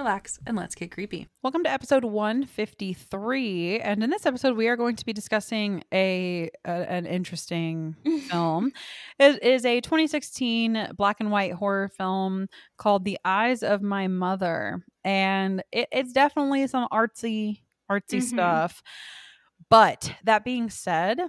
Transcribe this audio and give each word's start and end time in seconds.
relax, 0.00 0.38
and 0.46 0.56
let's 0.56 0.74
get 0.74 0.90
creepy. 0.90 1.28
Welcome 1.42 1.62
to 1.64 1.70
episode 1.70 2.04
153. 2.04 3.80
And 3.80 4.02
in 4.02 4.08
this 4.08 4.24
episode, 4.24 4.56
we 4.56 4.66
are 4.68 4.76
going 4.76 4.96
to 4.96 5.04
be 5.04 5.12
discussing 5.12 5.82
a, 5.92 6.48
a 6.64 6.70
an 6.70 7.04
interesting 7.04 7.96
film. 8.30 8.72
It 9.18 9.42
is 9.42 9.66
a 9.66 9.82
2016 9.82 10.92
black 10.96 11.18
and 11.20 11.30
white 11.30 11.52
horror 11.52 11.88
film 11.88 12.48
called 12.78 13.04
The 13.04 13.18
Eyes 13.26 13.62
of 13.62 13.82
My 13.82 14.08
Mother, 14.08 14.82
and 15.04 15.62
it, 15.70 15.88
it's 15.92 16.14
definitely 16.14 16.66
some 16.66 16.88
artsy 16.90 17.60
artsy 17.90 18.20
Mhm. 18.20 18.22
stuff. 18.22 18.82
But 19.68 20.14
that 20.24 20.44
being 20.44 20.70
said, 20.70 21.20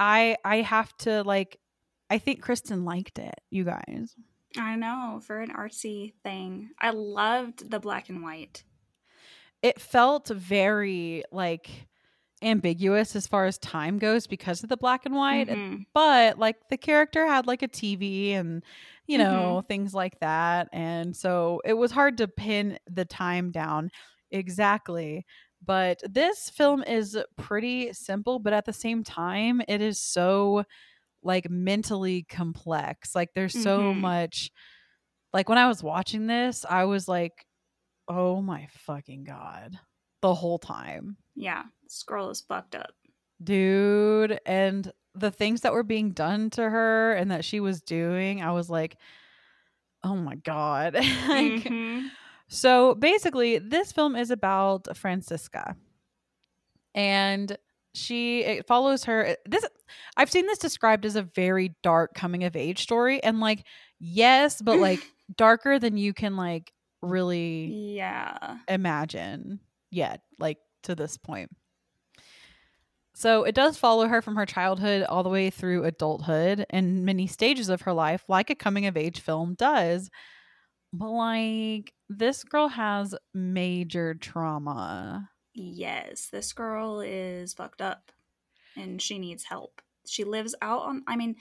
I 0.00 0.36
I 0.44 0.56
have 0.62 0.96
to 0.98 1.22
like. 1.22 1.58
I 2.10 2.18
think 2.18 2.42
Kristin 2.44 2.84
liked 2.84 3.18
it, 3.20 3.34
you 3.50 3.62
guys. 3.64 4.14
I 4.58 4.76
know, 4.76 5.20
for 5.22 5.40
an 5.40 5.50
artsy 5.52 6.14
thing. 6.22 6.70
I 6.78 6.90
loved 6.90 7.70
the 7.70 7.80
black 7.80 8.08
and 8.08 8.22
white. 8.22 8.64
it 9.62 9.80
felt 9.80 10.28
very 10.28 11.22
like 11.32 11.88
ambiguous 12.42 13.16
as 13.16 13.26
far 13.26 13.46
as 13.46 13.58
time 13.58 13.98
goes 13.98 14.26
because 14.28 14.62
of 14.62 14.68
the 14.68 14.76
black 14.76 15.04
and 15.04 15.14
white 15.14 15.48
Mhm. 15.48 15.86
but 15.92 16.38
like 16.38 16.68
the 16.68 16.76
character 16.76 17.26
had 17.26 17.48
like 17.48 17.62
a 17.62 17.68
tv 17.68 18.30
and 18.34 18.62
you 19.08 19.18
Mm-hmm. 19.18 19.58
know 19.58 19.62
things 19.66 19.92
like 19.92 20.20
that 20.20 20.68
and 20.72 21.16
so 21.16 21.60
it 21.64 21.72
was 21.74 21.90
hard 21.90 22.16
to 22.16 22.28
pin 22.28 22.78
the 22.88 23.04
time 23.04 23.50
down 23.50 23.90
exactly 24.30 25.26
but 25.66 26.00
this 26.08 26.48
film 26.50 26.84
is 26.84 27.18
pretty 27.36 27.92
simple 27.92 28.38
but 28.38 28.52
at 28.52 28.64
the 28.64 28.72
same 28.72 29.02
time 29.02 29.60
it 29.66 29.80
is 29.80 29.98
so 29.98 30.62
like 31.22 31.50
mentally 31.50 32.22
complex 32.28 33.14
like 33.14 33.30
there's 33.34 33.52
so 33.60 33.92
Mhm. 33.94 34.00
much 34.00 34.50
like 35.32 35.48
when 35.48 35.58
i 35.58 35.66
was 35.68 35.82
watching 35.82 36.26
this 36.26 36.64
i 36.68 36.84
was 36.84 37.08
like 37.08 37.44
oh 38.08 38.40
my 38.40 38.66
fucking 38.70 39.24
god 39.24 39.78
the 40.22 40.34
whole 40.34 40.58
time 40.58 41.16
Yeah, 41.36 41.64
this 41.82 42.02
girl 42.04 42.30
is 42.30 42.40
fucked 42.40 42.74
up. 42.74 42.90
dude 43.42 44.40
and 44.46 44.92
the 45.14 45.30
things 45.30 45.60
that 45.62 45.72
were 45.72 45.82
being 45.84 46.10
done 46.12 46.50
to 46.50 46.62
her 46.68 47.12
and 47.14 47.30
that 47.30 47.44
she 47.44 47.60
was 47.60 47.82
doing 47.82 48.42
i 48.42 48.52
was 48.52 48.68
like 48.70 48.96
oh 50.04 50.16
my 50.16 50.36
god 50.36 50.94
like 51.28 51.64
Mhm. 51.64 52.10
so 52.48 52.94
basically 52.94 53.58
this 53.58 53.92
film 53.92 54.14
is 54.16 54.30
about 54.30 54.96
francisca 54.96 55.76
and 56.94 57.56
she 57.98 58.42
it 58.44 58.66
follows 58.66 59.04
her 59.04 59.36
this 59.46 59.64
i've 60.16 60.30
seen 60.30 60.46
this 60.46 60.58
described 60.58 61.04
as 61.04 61.16
a 61.16 61.22
very 61.22 61.74
dark 61.82 62.14
coming 62.14 62.44
of 62.44 62.56
age 62.56 62.82
story 62.82 63.22
and 63.22 63.40
like 63.40 63.64
yes 63.98 64.62
but 64.62 64.78
like 64.78 65.00
darker 65.36 65.78
than 65.78 65.96
you 65.96 66.12
can 66.14 66.36
like 66.36 66.72
really 67.02 67.94
Yeah. 67.96 68.56
imagine 68.66 69.60
yet, 69.90 70.22
like 70.38 70.58
to 70.82 70.94
this 70.94 71.16
point. 71.16 71.50
So 73.14 73.42
it 73.44 73.54
does 73.54 73.76
follow 73.76 74.06
her 74.06 74.22
from 74.22 74.36
her 74.36 74.46
childhood 74.46 75.02
all 75.08 75.22
the 75.22 75.28
way 75.28 75.50
through 75.50 75.84
adulthood 75.84 76.64
and 76.70 77.04
many 77.04 77.26
stages 77.26 77.68
of 77.68 77.82
her 77.82 77.92
life, 77.92 78.24
like 78.28 78.48
a 78.50 78.54
coming 78.54 78.86
of 78.86 78.96
age 78.96 79.20
film 79.20 79.54
does. 79.54 80.08
But 80.92 81.10
like 81.10 81.92
this 82.08 82.44
girl 82.44 82.68
has 82.68 83.14
major 83.34 84.14
trauma. 84.14 85.30
Yes, 85.58 86.28
this 86.30 86.52
girl 86.52 87.00
is 87.00 87.52
fucked 87.52 87.82
up 87.82 88.12
and 88.76 89.02
she 89.02 89.18
needs 89.18 89.44
help. 89.44 89.82
She 90.06 90.22
lives 90.22 90.54
out 90.62 90.82
on, 90.82 91.02
I 91.06 91.16
mean, 91.16 91.34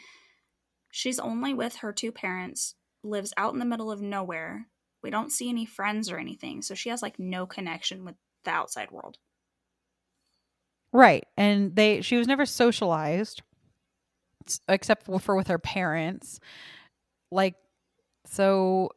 she's 0.89 1.19
only 1.19 1.53
with 1.53 1.77
her 1.77 1.93
two 1.93 2.11
parents, 2.11 2.73
lives 3.03 3.31
out 3.37 3.53
in 3.53 3.59
the 3.59 3.65
middle 3.65 3.91
of 3.91 4.01
nowhere. 4.01 4.67
We 5.03 5.11
don't 5.11 5.31
see 5.31 5.49
any 5.49 5.65
friends 5.65 6.09
or 6.09 6.17
anything. 6.17 6.63
So 6.63 6.73
she 6.73 6.89
has 6.89 7.03
like 7.03 7.19
no 7.19 7.45
connection 7.45 8.03
with 8.03 8.15
the 8.43 8.49
outside 8.51 8.89
world. 8.89 9.19
Right. 10.91 11.25
And 11.37 11.75
they 11.75 12.01
she 12.01 12.17
was 12.17 12.27
never 12.27 12.47
socialized 12.47 13.43
except 14.67 15.05
for, 15.05 15.35
with 15.35 15.47
her 15.47 15.59
parents. 15.59 16.39
Like 17.31 17.55
so 18.25 18.89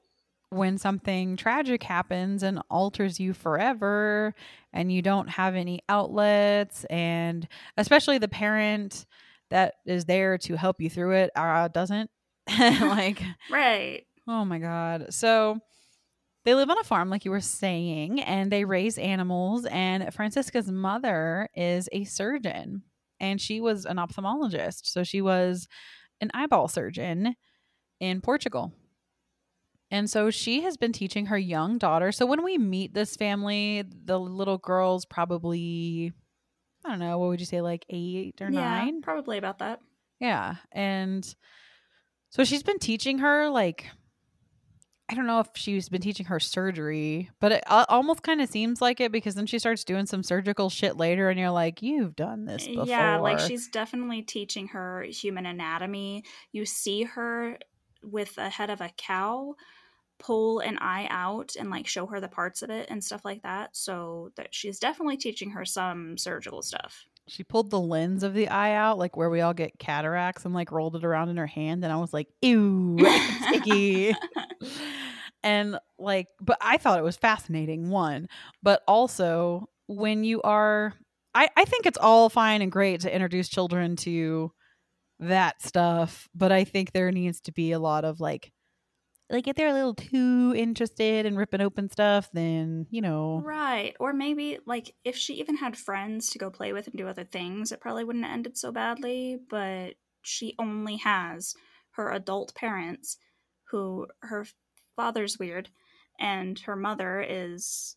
when 0.50 0.78
something 0.78 1.36
tragic 1.36 1.82
happens 1.82 2.42
and 2.42 2.60
alters 2.70 3.18
you 3.18 3.32
forever 3.32 4.34
and 4.72 4.92
you 4.92 5.00
don't 5.00 5.28
have 5.28 5.54
any 5.54 5.80
outlets 5.88 6.84
and 6.90 7.46
especially 7.76 8.18
the 8.18 8.28
parent 8.28 9.06
that 9.50 9.74
is 9.86 10.04
there 10.04 10.38
to 10.38 10.56
help 10.56 10.80
you 10.80 10.90
through 10.90 11.12
it 11.12 11.30
uh, 11.36 11.68
doesn't 11.68 12.10
like 12.58 13.22
Right. 13.50 14.04
Oh 14.28 14.44
my 14.44 14.58
God. 14.58 15.12
So 15.12 15.58
they 16.44 16.54
live 16.54 16.70
on 16.70 16.78
a 16.78 16.84
farm, 16.84 17.10
like 17.10 17.24
you 17.24 17.30
were 17.30 17.40
saying, 17.40 18.20
and 18.20 18.50
they 18.50 18.64
raise 18.64 18.96
animals. 18.96 19.66
And 19.66 20.12
Francisca's 20.14 20.70
mother 20.70 21.48
is 21.54 21.88
a 21.92 22.04
surgeon, 22.04 22.82
and 23.18 23.40
she 23.40 23.60
was 23.60 23.84
an 23.84 23.96
ophthalmologist. 23.96 24.86
So 24.86 25.04
she 25.04 25.20
was 25.20 25.68
an 26.20 26.30
eyeball 26.32 26.68
surgeon 26.68 27.34
in 27.98 28.20
Portugal. 28.20 28.72
And 29.90 30.08
so 30.08 30.30
she 30.30 30.62
has 30.62 30.76
been 30.76 30.92
teaching 30.92 31.26
her 31.26 31.38
young 31.38 31.78
daughter. 31.78 32.12
So 32.12 32.24
when 32.26 32.44
we 32.44 32.58
meet 32.58 32.94
this 32.94 33.16
family, 33.16 33.84
the 34.04 34.18
little 34.18 34.58
girl's 34.58 35.04
probably, 35.04 36.12
I 36.84 36.90
don't 36.90 37.00
know, 37.00 37.18
what 37.18 37.30
would 37.30 37.40
you 37.40 37.46
say, 37.46 37.60
like 37.60 37.84
eight 37.90 38.40
or 38.40 38.50
yeah, 38.50 38.60
nine? 38.60 39.02
probably 39.02 39.36
about 39.36 39.58
that. 39.58 39.80
Yeah. 40.20 40.56
And 40.70 41.24
so 42.28 42.44
she's 42.44 42.62
been 42.62 42.78
teaching 42.78 43.18
her, 43.18 43.48
like, 43.48 43.86
I 45.08 45.14
don't 45.14 45.26
know 45.26 45.40
if 45.40 45.48
she's 45.54 45.88
been 45.88 46.00
teaching 46.02 46.26
her 46.26 46.38
surgery, 46.38 47.30
but 47.40 47.50
it 47.50 47.64
uh, 47.66 47.84
almost 47.88 48.22
kind 48.22 48.40
of 48.40 48.48
seems 48.48 48.80
like 48.80 49.00
it 49.00 49.10
because 49.10 49.34
then 49.34 49.46
she 49.46 49.58
starts 49.58 49.82
doing 49.82 50.06
some 50.06 50.22
surgical 50.22 50.70
shit 50.70 50.96
later, 50.96 51.28
and 51.28 51.40
you're 51.40 51.50
like, 51.50 51.82
you've 51.82 52.14
done 52.14 52.44
this 52.44 52.68
before. 52.68 52.86
Yeah, 52.86 53.16
like 53.16 53.40
she's 53.40 53.66
definitely 53.66 54.22
teaching 54.22 54.68
her 54.68 55.02
human 55.02 55.46
anatomy. 55.46 56.22
You 56.52 56.64
see 56.64 57.02
her 57.02 57.58
with 58.04 58.36
the 58.36 58.50
head 58.50 58.70
of 58.70 58.80
a 58.80 58.90
cow 58.96 59.56
pull 60.20 60.60
an 60.60 60.78
eye 60.78 61.08
out 61.10 61.56
and 61.58 61.70
like 61.70 61.86
show 61.86 62.06
her 62.06 62.20
the 62.20 62.28
parts 62.28 62.62
of 62.62 62.70
it 62.70 62.88
and 62.90 63.02
stuff 63.02 63.24
like 63.24 63.42
that. 63.42 63.76
So 63.76 64.30
that 64.36 64.54
she's 64.54 64.78
definitely 64.78 65.16
teaching 65.16 65.50
her 65.50 65.64
some 65.64 66.16
surgical 66.16 66.62
stuff. 66.62 67.04
She 67.26 67.42
pulled 67.44 67.70
the 67.70 67.80
lens 67.80 68.22
of 68.22 68.34
the 68.34 68.48
eye 68.48 68.74
out, 68.74 68.98
like 68.98 69.16
where 69.16 69.30
we 69.30 69.40
all 69.40 69.54
get 69.54 69.78
cataracts, 69.78 70.44
and 70.44 70.54
like 70.54 70.70
rolled 70.72 70.96
it 70.96 71.04
around 71.04 71.28
in 71.28 71.36
her 71.36 71.46
hand, 71.46 71.84
and 71.84 71.92
I 71.92 71.96
was 71.96 72.12
like, 72.12 72.28
ew, 72.42 72.96
it's 73.00 73.66
icky. 73.66 74.14
and 75.42 75.78
like 75.98 76.26
but 76.40 76.58
i 76.60 76.76
thought 76.76 76.98
it 76.98 77.04
was 77.04 77.16
fascinating 77.16 77.88
one 77.88 78.28
but 78.62 78.82
also 78.86 79.68
when 79.86 80.24
you 80.24 80.42
are 80.42 80.92
i 81.34 81.48
i 81.56 81.64
think 81.64 81.86
it's 81.86 81.98
all 81.98 82.28
fine 82.28 82.62
and 82.62 82.72
great 82.72 83.00
to 83.00 83.14
introduce 83.14 83.48
children 83.48 83.96
to 83.96 84.52
that 85.18 85.60
stuff 85.62 86.28
but 86.34 86.52
i 86.52 86.64
think 86.64 86.92
there 86.92 87.10
needs 87.10 87.40
to 87.40 87.52
be 87.52 87.72
a 87.72 87.78
lot 87.78 88.04
of 88.04 88.20
like 88.20 88.52
like 89.30 89.46
if 89.46 89.56
they're 89.56 89.68
a 89.68 89.72
little 89.72 89.94
too 89.94 90.52
interested 90.56 91.24
in 91.24 91.36
ripping 91.36 91.60
open 91.60 91.88
stuff 91.88 92.28
then 92.32 92.86
you 92.90 93.00
know 93.00 93.40
Right. 93.44 93.94
Or 94.00 94.12
maybe 94.12 94.58
like 94.66 94.94
if 95.04 95.16
she 95.16 95.34
even 95.34 95.56
had 95.56 95.76
friends 95.76 96.30
to 96.30 96.38
go 96.38 96.50
play 96.50 96.72
with 96.72 96.86
and 96.88 96.96
do 96.96 97.06
other 97.08 97.24
things, 97.24 97.72
it 97.72 97.80
probably 97.80 98.04
wouldn't 98.04 98.24
have 98.24 98.34
ended 98.34 98.58
so 98.58 98.72
badly, 98.72 99.38
but 99.48 99.94
she 100.22 100.54
only 100.58 100.96
has 100.96 101.54
her 101.92 102.10
adult 102.10 102.54
parents 102.54 103.16
who 103.70 104.06
her 104.22 104.46
father's 104.96 105.38
weird 105.38 105.68
and 106.18 106.58
her 106.60 106.76
mother 106.76 107.24
is 107.26 107.96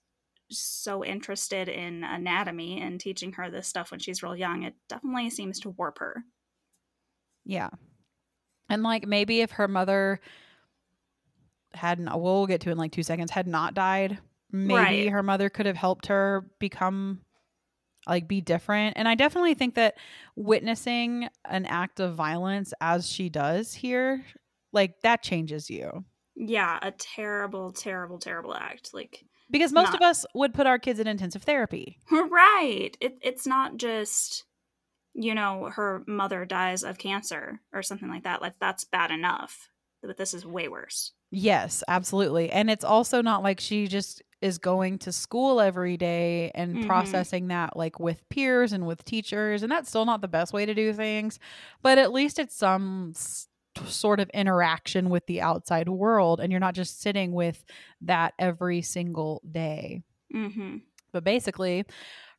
so 0.49 1.03
interested 1.03 1.67
in 1.67 2.03
anatomy 2.03 2.79
and 2.79 2.99
teaching 2.99 3.33
her 3.33 3.49
this 3.49 3.67
stuff 3.67 3.91
when 3.91 3.99
she's 3.99 4.21
real 4.23 4.35
young. 4.35 4.63
It 4.63 4.75
definitely 4.87 5.29
seems 5.29 5.59
to 5.61 5.69
warp 5.71 5.99
her. 5.99 6.23
yeah 7.45 7.69
and 8.69 8.83
like 8.83 9.05
maybe 9.05 9.41
if 9.41 9.51
her 9.51 9.67
mother 9.67 10.19
hadn't 11.73 12.09
we'll 12.21 12.45
get 12.47 12.61
to 12.61 12.69
in 12.71 12.77
like 12.77 12.91
two 12.91 13.03
seconds 13.03 13.31
had 13.31 13.47
not 13.47 13.73
died 13.73 14.19
maybe 14.51 14.73
Right. 14.73 15.09
her 15.09 15.23
mother 15.23 15.49
could 15.49 15.65
have 15.65 15.75
helped 15.77 16.07
her 16.07 16.47
become 16.59 17.21
like 18.07 18.27
be 18.27 18.41
different 18.41 18.97
and 18.97 19.07
i 19.07 19.15
definitely 19.15 19.53
think 19.53 19.75
that 19.75 19.95
witnessing 20.35 21.27
an 21.45 21.65
act 21.65 21.99
of 21.99 22.15
violence 22.15 22.73
as 22.81 23.07
she 23.09 23.29
does 23.29 23.73
here 23.73 24.23
like 24.71 25.01
that 25.01 25.23
changes 25.23 25.69
you 25.69 26.03
Yeah, 26.35 26.79
a 26.81 26.91
terrible, 26.91 27.71
terrible, 27.71 28.17
terrible 28.17 28.55
act. 28.55 28.89
Like, 28.91 29.23
Because 29.51 29.71
most 29.71 29.91
Not- 29.91 29.95
of 29.97 30.01
us 30.01 30.25
would 30.33 30.53
put 30.55 30.65
our 30.65 30.79
kids 30.79 30.99
in 30.99 31.07
intensive 31.07 31.43
therapy. 31.43 31.99
right. 32.11 32.97
It, 32.99 33.19
it's 33.21 33.45
not 33.45 33.77
just, 33.77 34.43
you 35.13 35.35
know, 35.35 35.69
her 35.75 36.03
mother 36.07 36.43
dies 36.43 36.83
of 36.83 36.97
cancer 36.97 37.61
or 37.71 37.83
something 37.83 38.09
like 38.09 38.23
that. 38.23 38.41
Like, 38.41 38.57
that's 38.59 38.83
bad 38.83 39.11
enough. 39.11 39.69
But 40.03 40.17
this 40.17 40.33
is 40.33 40.45
way 40.45 40.67
worse. 40.67 41.13
Yes, 41.31 41.83
absolutely. 41.87 42.51
And 42.51 42.69
it's 42.69 42.83
also 42.83 43.21
not 43.21 43.41
like 43.41 43.59
she 43.59 43.87
just 43.87 44.21
is 44.41 44.57
going 44.57 44.99
to 44.99 45.11
school 45.11 45.61
every 45.61 45.95
day 45.97 46.51
and 46.53 46.79
Mhm. 46.79 46.85
processing 46.85 47.47
that 47.47 47.77
like 47.77 47.99
with 47.99 48.27
peers 48.29 48.73
and 48.73 48.85
with 48.85 49.03
teachers. 49.05 49.63
And 49.63 49.71
that's 49.71 49.89
still 49.89 50.05
not 50.05 50.21
the 50.21 50.27
best 50.27 50.53
way 50.53 50.65
to 50.65 50.73
do 50.75 50.93
things. 50.93 51.39
But 51.81 51.97
at 51.97 52.11
least 52.11 52.37
it's 52.39 52.55
some 52.55 53.13
s- 53.15 53.47
sort 53.85 54.19
of 54.19 54.29
interaction 54.31 55.09
with 55.09 55.25
the 55.25 55.41
outside 55.41 55.87
world. 55.89 56.39
And 56.41 56.51
you're 56.51 56.59
not 56.59 56.75
just 56.75 56.99
sitting 57.01 57.31
with 57.31 57.63
that 58.01 58.33
every 58.37 58.81
single 58.81 59.41
day. 59.49 60.03
Mm-hmm. 60.33 60.77
But 61.13 61.23
basically, 61.23 61.85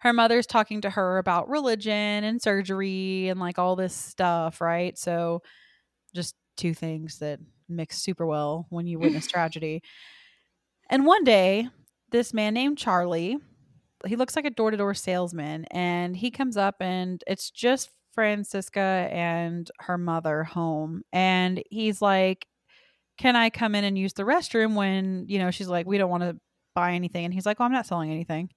her 0.01 0.13
mother's 0.13 0.47
talking 0.47 0.81
to 0.83 0.91
her 0.91 1.19
about 1.19 1.49
religion 1.49 2.25
and 2.25 2.43
surgery 2.43 3.29
and 3.29 3.41
like 3.41 3.59
all 3.59 3.77
this 3.77 3.95
stuff, 3.95 4.61
right? 4.61 4.97
So, 4.99 5.43
just 6.15 6.37
two 6.57 6.75
things 6.75 7.19
that 7.19 7.41
mix 7.69 7.99
super 7.99 8.27
well 8.27 8.67
when 8.71 8.87
you 8.87 8.99
witness 8.99 9.27
tragedy. 9.29 9.83
And 10.91 11.07
one 11.07 11.25
day, 11.25 11.69
this 12.11 12.35
man 12.35 12.55
named 12.55 12.79
Charlie, 12.79 13.39
he 14.07 14.17
looks 14.17 14.37
like 14.37 14.45
a 14.45 14.51
door 14.51 14.71
to 14.71 14.77
door 14.77 14.95
salesman, 14.95 15.65
and 15.71 16.17
he 16.17 16.31
comes 16.31 16.57
up 16.57 16.77
and 16.81 17.23
it's 17.27 17.51
just 17.51 17.91
Francisca 18.15 19.09
and 19.11 19.71
her 19.81 19.99
mother 19.99 20.45
home. 20.45 21.03
And 21.13 21.63
he's 21.71 22.01
like, 22.01 22.47
Can 23.19 23.37
I 23.37 23.51
come 23.51 23.75
in 23.75 23.85
and 23.85 23.99
use 23.99 24.13
the 24.13 24.23
restroom 24.23 24.75
when, 24.75 25.27
you 25.29 25.39
know, 25.39 25.51
she's 25.51 25.69
like, 25.69 25.87
We 25.87 25.99
don't 25.99 26.11
want 26.11 26.23
to 26.23 26.37
buy 26.75 26.93
anything. 26.93 27.25
And 27.25 27.35
he's 27.35 27.47
like, 27.47 27.59
Well, 27.59 27.67
I'm 27.67 27.73
not 27.73 27.87
selling 27.87 28.11
anything. 28.11 28.51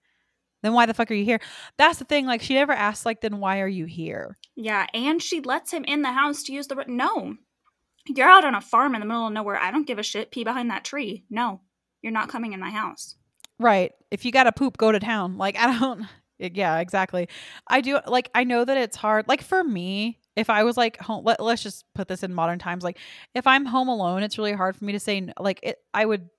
Then 0.64 0.74
why 0.74 0.86
the 0.86 0.94
fuck 0.94 1.12
are 1.12 1.16
you 1.16 1.26
here? 1.26 1.40
That's 1.78 2.00
the 2.00 2.06
thing. 2.06 2.26
Like, 2.26 2.42
she 2.42 2.56
never 2.56 2.72
asks, 2.72 3.06
like, 3.06 3.22
then 3.22 3.38
why 3.38 3.62
are 3.62 3.68
you 3.68 3.86
here? 3.86 4.38
Yeah, 4.56 4.88
and 4.94 5.22
she 5.22 5.40
lets 5.40 5.72
him 5.72 5.84
in 5.84 6.02
the 6.02 6.12
house 6.12 6.44
to 6.44 6.54
use 6.54 6.68
the. 6.68 6.84
No. 6.88 7.36
You're 8.08 8.30
out 8.30 8.46
on 8.46 8.56
a 8.56 8.62
farm 8.62 8.96
in 8.96 9.02
the 9.02 9.08
middle 9.08 9.28
of 9.28 9.34
nowhere. 9.34 9.58
I 9.58 9.72
don't 9.72 9.88
give 9.88 10.00
a 10.00 10.04
shit. 10.04 10.32
Pee 10.32 10.44
behind 10.44 10.70
that 10.70 10.84
tree. 10.84 11.26
No. 11.30 11.62
You're 12.02 12.14
not 12.14 12.30
coming 12.30 12.54
in 12.54 12.60
my 12.60 12.70
house. 12.70 13.16
Right. 13.60 13.92
If 14.12 14.24
you 14.24 14.32
got 14.32 14.44
to 14.44 14.52
poop, 14.52 14.78
go 14.78 14.92
to 14.92 15.00
town. 15.00 15.38
Like, 15.38 15.58
I 15.58 15.78
don't. 15.80 16.06
Yeah, 16.40 16.78
exactly. 16.78 17.30
I 17.68 17.82
do. 17.82 17.98
Like, 18.06 18.30
I 18.36 18.44
know 18.44 18.64
that 18.64 18.78
it's 18.78 18.96
hard. 18.96 19.28
Like, 19.28 19.42
for 19.42 19.64
me, 19.64 20.20
if 20.36 20.52
I 20.52 20.66
was 20.66 20.78
like 20.78 21.02
home, 21.02 21.26
let, 21.26 21.42
let's 21.42 21.64
just 21.64 21.84
put 21.96 22.08
this 22.08 22.22
in 22.22 22.32
modern 22.32 22.60
times. 22.60 22.84
Like, 22.84 23.00
if 23.34 23.48
I'm 23.48 23.66
home 23.66 23.88
alone, 23.88 24.22
it's 24.22 24.38
really 24.38 24.54
hard 24.54 24.76
for 24.76 24.86
me 24.86 24.94
to 24.94 25.00
say, 25.00 25.34
like, 25.40 25.60
it, 25.64 25.78
I 25.96 26.06
would. 26.06 26.30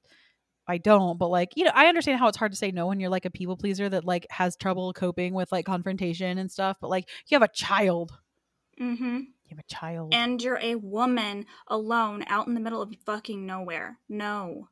I 0.69 0.79
don't, 0.79 1.19
but 1.19 1.31
like, 1.31 1.55
you 1.56 1.64
know, 1.64 1.73
I 1.75 1.87
understand 1.87 2.21
how 2.21 2.29
it's 2.29 2.37
hard 2.37 2.53
to 2.53 2.59
say 2.59 2.71
no 2.71 2.87
when 2.87 3.00
you're 3.00 3.11
like 3.11 3.25
a 3.25 3.31
people 3.31 3.56
pleaser 3.56 3.88
that 3.88 4.05
like 4.05 4.26
has 4.31 4.55
trouble 4.55 4.93
coping 4.93 5.32
with 5.32 5.50
like 5.50 5.64
confrontation 5.64 6.37
and 6.37 6.49
stuff. 6.49 6.76
But 6.81 6.91
like, 6.91 7.09
you 7.26 7.35
have 7.35 7.43
a 7.43 7.53
child. 7.53 8.12
Mm-hmm. 8.81 9.21
You 9.49 9.56
have 9.56 9.65
a 9.65 9.75
child. 9.75 10.12
And 10.15 10.43
you're 10.43 10.59
a 10.62 10.75
woman 10.77 11.47
alone 11.69 12.25
out 12.29 12.47
in 12.47 12.55
the 12.55 12.61
middle 12.61 12.83
of 12.83 12.95
fucking 13.06 13.47
nowhere. 13.47 13.99
No. 14.09 14.69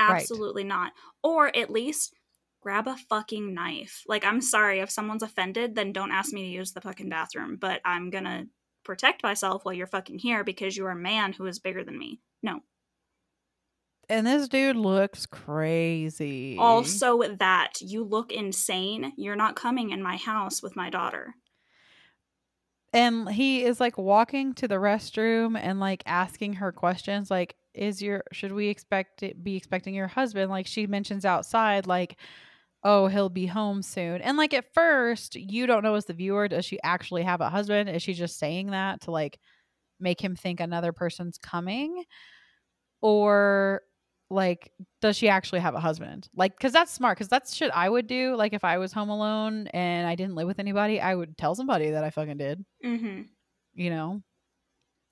Right. 0.00 0.20
Absolutely 0.22 0.64
not. 0.64 0.92
Or 1.22 1.54
at 1.56 1.70
least 1.70 2.14
grab 2.60 2.88
a 2.88 2.96
fucking 2.96 3.54
knife. 3.54 4.02
Like, 4.08 4.24
I'm 4.24 4.40
sorry 4.40 4.80
if 4.80 4.90
someone's 4.90 5.22
offended, 5.22 5.74
then 5.76 5.92
don't 5.92 6.10
ask 6.12 6.32
me 6.32 6.42
to 6.42 6.48
use 6.48 6.72
the 6.72 6.80
fucking 6.80 7.08
bathroom. 7.08 7.56
But 7.60 7.80
I'm 7.84 8.10
gonna 8.10 8.46
protect 8.84 9.22
myself 9.22 9.64
while 9.64 9.74
you're 9.74 9.86
fucking 9.86 10.18
here 10.18 10.42
because 10.44 10.76
you're 10.76 10.90
a 10.90 10.96
man 10.96 11.32
who 11.32 11.46
is 11.46 11.58
bigger 11.60 11.84
than 11.84 11.98
me. 11.98 12.20
No. 12.42 12.60
and 14.08 14.26
this 14.26 14.48
dude 14.48 14.76
looks 14.76 15.26
crazy. 15.26 16.56
Also, 16.58 17.22
that 17.36 17.74
you 17.80 18.02
look 18.04 18.32
insane. 18.32 19.12
You're 19.16 19.36
not 19.36 19.54
coming 19.56 19.90
in 19.90 20.02
my 20.02 20.16
house 20.16 20.62
with 20.62 20.74
my 20.76 20.88
daughter. 20.90 21.34
And 22.92 23.28
he 23.28 23.64
is 23.64 23.80
like 23.80 23.98
walking 23.98 24.54
to 24.54 24.68
the 24.68 24.76
restroom 24.76 25.58
and 25.60 25.80
like 25.80 26.02
asking 26.06 26.54
her 26.54 26.72
questions 26.72 27.30
like 27.30 27.54
is 27.74 28.02
your 28.02 28.24
should 28.32 28.52
we 28.52 28.68
expect 28.68 29.22
it 29.22 29.42
be 29.44 29.56
expecting 29.56 29.94
your 29.94 30.08
husband? 30.08 30.50
Like 30.50 30.66
she 30.66 30.86
mentions 30.86 31.24
outside 31.24 31.86
like 31.86 32.18
oh 32.84 33.08
he'll 33.08 33.28
be 33.28 33.46
home 33.46 33.82
soon. 33.82 34.20
And 34.22 34.36
like 34.36 34.54
at 34.54 34.72
first 34.74 35.34
you 35.36 35.66
don't 35.66 35.82
know 35.82 35.94
as 35.94 36.06
the 36.06 36.14
viewer 36.14 36.48
does 36.48 36.64
she 36.64 36.78
actually 36.82 37.22
have 37.24 37.40
a 37.40 37.50
husband? 37.50 37.88
Is 37.90 38.02
she 38.02 38.14
just 38.14 38.38
saying 38.38 38.70
that 38.70 39.02
to 39.02 39.10
like 39.10 39.38
make 40.00 40.20
him 40.20 40.36
think 40.36 40.60
another 40.60 40.92
person's 40.92 41.38
coming? 41.38 42.04
Or 43.00 43.82
like 44.30 44.72
does 45.00 45.16
she 45.16 45.28
actually 45.28 45.60
have 45.60 45.74
a 45.74 45.80
husband 45.80 46.28
like 46.34 46.56
because 46.56 46.72
that's 46.72 46.92
smart 46.92 47.16
because 47.16 47.28
that's 47.28 47.54
shit 47.54 47.70
i 47.74 47.88
would 47.88 48.06
do 48.06 48.34
like 48.36 48.52
if 48.52 48.62
i 48.62 48.76
was 48.76 48.92
home 48.92 49.08
alone 49.08 49.66
and 49.68 50.06
i 50.06 50.14
didn't 50.14 50.34
live 50.34 50.46
with 50.46 50.58
anybody 50.58 51.00
i 51.00 51.14
would 51.14 51.36
tell 51.38 51.54
somebody 51.54 51.90
that 51.92 52.04
i 52.04 52.10
fucking 52.10 52.36
did 52.36 52.64
Mm-hmm. 52.84 53.22
you 53.74 53.90
know 53.90 54.22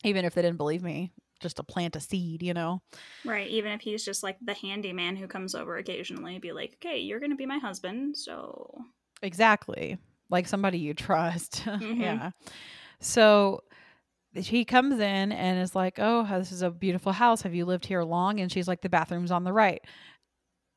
even 0.05 0.25
if 0.27 0.35
they 0.35 0.43
didn't 0.43 0.59
believe 0.59 0.83
me 0.83 1.13
just 1.41 1.57
to 1.57 1.63
plant 1.63 1.97
a 1.97 2.01
seed 2.01 2.43
you 2.43 2.53
know 2.55 2.83
Right. 3.25 3.49
Even 3.49 3.73
if 3.73 3.81
he's 3.81 4.05
just 4.05 4.23
like 4.23 4.37
the 4.41 4.55
handyman 4.55 5.17
who 5.17 5.27
comes 5.27 5.55
over 5.57 5.77
occasionally, 5.79 6.39
be 6.39 6.53
like, 6.53 6.77
okay, 6.77 6.99
you're 7.01 7.19
to 7.21 7.35
be 7.35 7.45
my 7.45 7.59
husband. 7.59 8.17
So, 8.17 8.79
exactly 9.23 9.99
like 10.31 10.47
somebody 10.47 10.79
you 10.79 10.95
trust 10.95 11.63
Mhm. 11.65 12.01
yeah 12.01 12.31
so 13.01 13.61
he 14.39 14.65
comes 14.65 14.95
in 14.95 15.33
and 15.33 15.59
is 15.61 15.75
like 15.75 15.99
oh 15.99 16.27
this 16.39 16.53
is 16.53 16.63
a 16.63 16.71
beautiful 16.71 17.13
house. 17.13 17.43
Have 17.43 17.55
you 17.55 17.65
lived 17.65 17.87
here 17.87 18.03
long? 18.03 18.41
And 18.41 18.51
she's 18.51 18.69
like 18.69 18.81
the 18.83 18.89
bathroom's 18.89 19.31
on 19.31 19.45
the 19.45 19.53
right. 19.53 19.81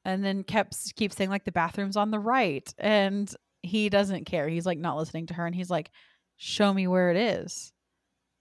And 0.06 0.24
then 0.24 0.44
kept 0.44 0.96
keeps 0.96 1.16
saying 1.16 1.30
like 1.30 1.46
the 1.46 1.52
bathroom's 1.52 1.98
on 1.98 2.12
the 2.12 2.20
right. 2.20 2.72
And 2.78 3.34
he 3.62 3.90
doesn't 3.90 4.26
care. 4.26 4.48
He's 4.48 4.66
like 4.66 4.78
not 4.80 4.98
listening 4.98 5.28
to 5.28 5.34
her. 5.34 5.46
And 5.46 5.56
he's 5.56 5.70
like 5.70 5.92
show 6.38 6.74
me 6.74 6.88
where 6.88 7.12
it 7.12 7.18
is. 7.18 7.74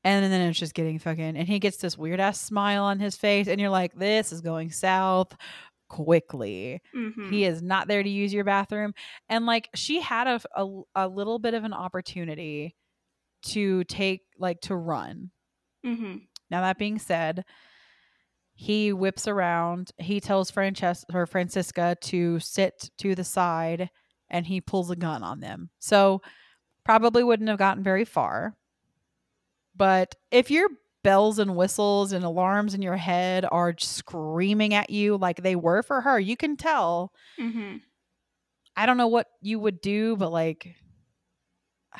And 0.04 0.32
then 0.32 0.40
it's 0.42 0.58
just 0.58 0.74
getting 0.74 0.98
fucking 0.98 1.36
and 1.36 1.48
he 1.48 1.58
gets 1.58 1.78
this 1.78 1.98
weird 1.98 2.20
ass 2.20 2.40
smile 2.40 2.84
on 2.84 3.00
his 3.00 3.16
face. 3.16 3.48
And 3.48 3.60
you're 3.60 3.70
like 3.70 3.94
this 3.94 4.32
is 4.32 4.40
going 4.40 4.70
south 4.70 5.34
quickly. 5.88 6.80
Mhm. 6.94 7.30
he 7.30 7.44
is 7.44 7.62
not 7.62 7.88
there 7.88 8.02
to 8.02 8.08
use 8.08 8.32
your 8.32 8.44
bathroom. 8.44 8.92
And 9.28 9.46
like 9.46 9.68
she 9.74 10.00
had 10.00 10.26
a, 10.26 10.40
a, 10.56 10.80
a 10.94 11.08
little 11.08 11.38
bit 11.38 11.54
of 11.54 11.64
an 11.64 11.72
opportunity 11.72 12.76
to 13.42 13.84
take 13.84 14.22
like 14.38 14.60
to 14.62 14.76
run 14.76 15.30
Mhm. 15.84 16.22
now 16.50 16.60
that 16.62 16.78
being 16.78 16.98
said 16.98 17.44
he 18.54 18.92
whips 18.92 19.28
around 19.28 19.92
he 19.98 20.20
tells 20.20 20.50
Frances- 20.50 21.04
or 21.12 21.26
francisca 21.26 21.96
to 22.02 22.40
sit 22.40 22.90
to 22.98 23.14
the 23.14 23.24
side 23.24 23.90
and 24.28 24.46
he 24.46 24.60
pulls 24.60 24.90
a 24.90 24.96
gun 24.96 25.22
on 25.22 25.40
them 25.40 25.70
so 25.78 26.20
probably 26.84 27.22
wouldn't 27.22 27.48
have 27.48 27.58
gotten 27.58 27.82
very 27.82 28.04
far 28.04 28.56
but 29.76 30.14
if 30.30 30.50
your 30.50 30.68
bells 31.04 31.38
and 31.38 31.54
whistles 31.56 32.12
and 32.12 32.24
alarms 32.24 32.74
in 32.74 32.82
your 32.82 32.96
head 32.96 33.46
are 33.52 33.74
screaming 33.78 34.74
at 34.74 34.90
you 34.90 35.16
like 35.16 35.42
they 35.42 35.54
were 35.56 35.82
for 35.82 36.00
her 36.00 36.18
you 36.18 36.36
can 36.36 36.56
tell 36.56 37.12
Mhm. 37.38 37.82
I 38.76 38.86
don't 38.86 38.96
know 38.96 39.08
what 39.08 39.26
you 39.42 39.58
would 39.58 39.80
do, 39.80 40.16
but 40.16 40.30
like 40.30 40.76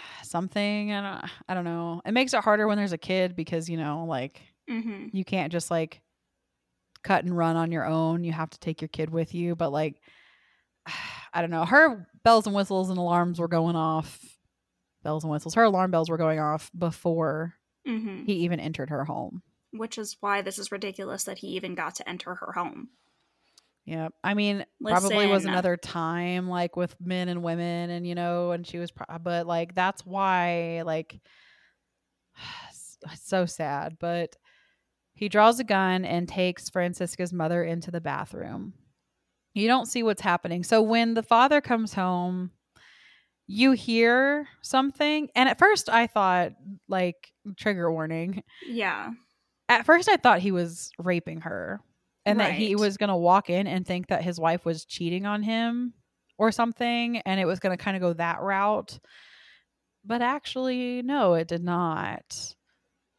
something. 0.23 0.93
I 0.93 1.00
don't. 1.21 1.31
I 1.49 1.55
don't 1.55 1.64
know. 1.64 2.00
It 2.05 2.12
makes 2.12 2.35
it 2.35 2.43
harder 2.45 2.67
when 2.67 2.76
there's 2.78 2.93
a 2.93 2.99
kid 2.99 3.37
because 3.37 3.69
you 3.69 3.76
know, 3.76 4.05
like 4.07 4.40
Mhm. 4.69 5.11
you 5.12 5.25
can't 5.25 5.52
just 5.52 5.71
like 5.71 6.02
cut 7.02 7.25
and 7.25 7.37
run 7.37 7.57
on 7.57 7.73
your 7.73 7.87
own. 7.87 8.25
You 8.25 8.33
have 8.33 8.50
to 8.50 8.59
take 8.59 8.81
your 8.83 8.88
kid 8.88 9.11
with 9.11 9.35
you. 9.35 9.55
But 9.55 9.71
like, 9.73 10.00
I 11.33 11.40
don't 11.40 11.50
know. 11.50 11.64
Her 11.64 12.07
bells 12.25 12.47
and 12.47 12.55
whistles 12.57 12.90
and 12.90 12.99
alarms 12.99 13.38
were 13.38 13.49
going 13.49 13.76
off. 13.76 14.19
Bells 15.02 15.23
and 15.25 15.31
whistles. 15.31 15.55
Her 15.55 15.62
alarm 15.64 15.90
bells 15.90 16.11
were 16.11 16.17
going 16.17 16.40
off 16.40 16.71
before 16.76 17.55
Mhm. 17.87 18.26
he 18.26 18.33
even 18.35 18.61
entered 18.61 18.90
her 18.90 19.05
home. 19.05 19.43
Which 19.73 19.97
is 19.99 20.17
why 20.21 20.43
this 20.43 20.59
is 20.59 20.73
ridiculous 20.73 21.25
that 21.25 21.38
he 21.38 21.49
even 21.49 21.75
got 21.75 21.95
to 21.97 22.09
enter 22.09 22.35
her 22.37 22.52
home. 22.52 22.88
Yeah, 23.88 24.09
I 24.23 24.35
mean, 24.35 24.66
probably 24.85 25.28
was 25.28 25.47
another 25.47 25.78
time 25.78 26.47
like 26.47 26.76
with 26.76 26.95
men 27.00 27.30
and 27.30 27.42
women, 27.42 27.88
and 27.88 28.07
you 28.07 28.14
know, 28.14 28.50
and 28.50 28.66
she 28.66 28.76
was, 28.76 28.90
pro- 28.90 29.16
but 29.18 29.47
like 29.47 29.75
that's 29.75 30.04
why, 30.04 30.83
like, 30.85 31.18
it's 33.11 33.26
so 33.26 33.47
sad. 33.47 33.97
But 33.99 34.37
he 35.14 35.30
draws 35.30 35.59
a 35.59 35.64
gun 35.64 36.04
and 36.04 36.28
takes 36.28 36.68
Francisca's 36.68 37.33
mother 37.33 37.64
into 37.64 37.90
the 37.90 38.02
bathroom. 38.02 38.75
You 39.54 39.68
don't 39.68 39.87
see 39.87 40.02
what's 40.02 40.21
happening. 40.21 40.64
So 40.64 40.83
when 40.83 41.14
the 41.14 41.23
father 41.23 41.62
comes 41.62 41.95
home, 41.95 42.50
you 43.47 43.73
hear 43.73 44.49
something, 44.61 45.30
and 45.35 45.49
at 45.49 45.59
first 45.59 45.88
I 45.88 46.09
thought, 46.09 46.52
like, 46.88 47.33
trigger 47.57 47.90
warning. 47.90 48.42
Yeah. 48.68 49.12
At 49.71 49.87
first, 49.87 50.11
I 50.11 50.16
thought 50.18 50.40
he 50.40 50.52
was 50.52 50.90
raping 50.99 51.42
her 51.42 51.80
and 52.28 52.40
that 52.40 52.52
he 52.52 52.76
was 52.76 52.99
going 52.99 53.08
to 53.11 53.16
walk 53.16 53.50
in 53.50 53.66
and 53.66 53.87
think 53.87 54.08
that 54.08 54.23
his 54.25 54.40
wife 54.40 54.64
was 54.66 54.85
cheating 54.85 55.26
on 55.26 55.42
him 55.42 55.94
or 56.38 56.52
something. 56.52 57.18
And 57.20 57.40
it 57.40 57.47
was 57.47 57.61
going 57.61 57.76
to 57.76 57.82
kind 57.82 57.97
of 57.97 58.02
go 58.02 58.12
that 58.14 58.42
route. 58.42 59.00
But 60.04 60.23
actually, 60.23 61.02
no, 61.02 61.35
it 61.35 61.47
did 61.49 61.62
not. 61.62 62.54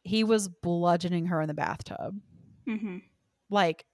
He 0.04 0.24
was 0.24 0.48
bludgeoning 0.48 1.26
her 1.26 1.40
in 1.42 1.48
the 1.48 1.54
bathtub. 1.54 2.20
Mhm. 2.66 3.00
Like, 3.48 3.86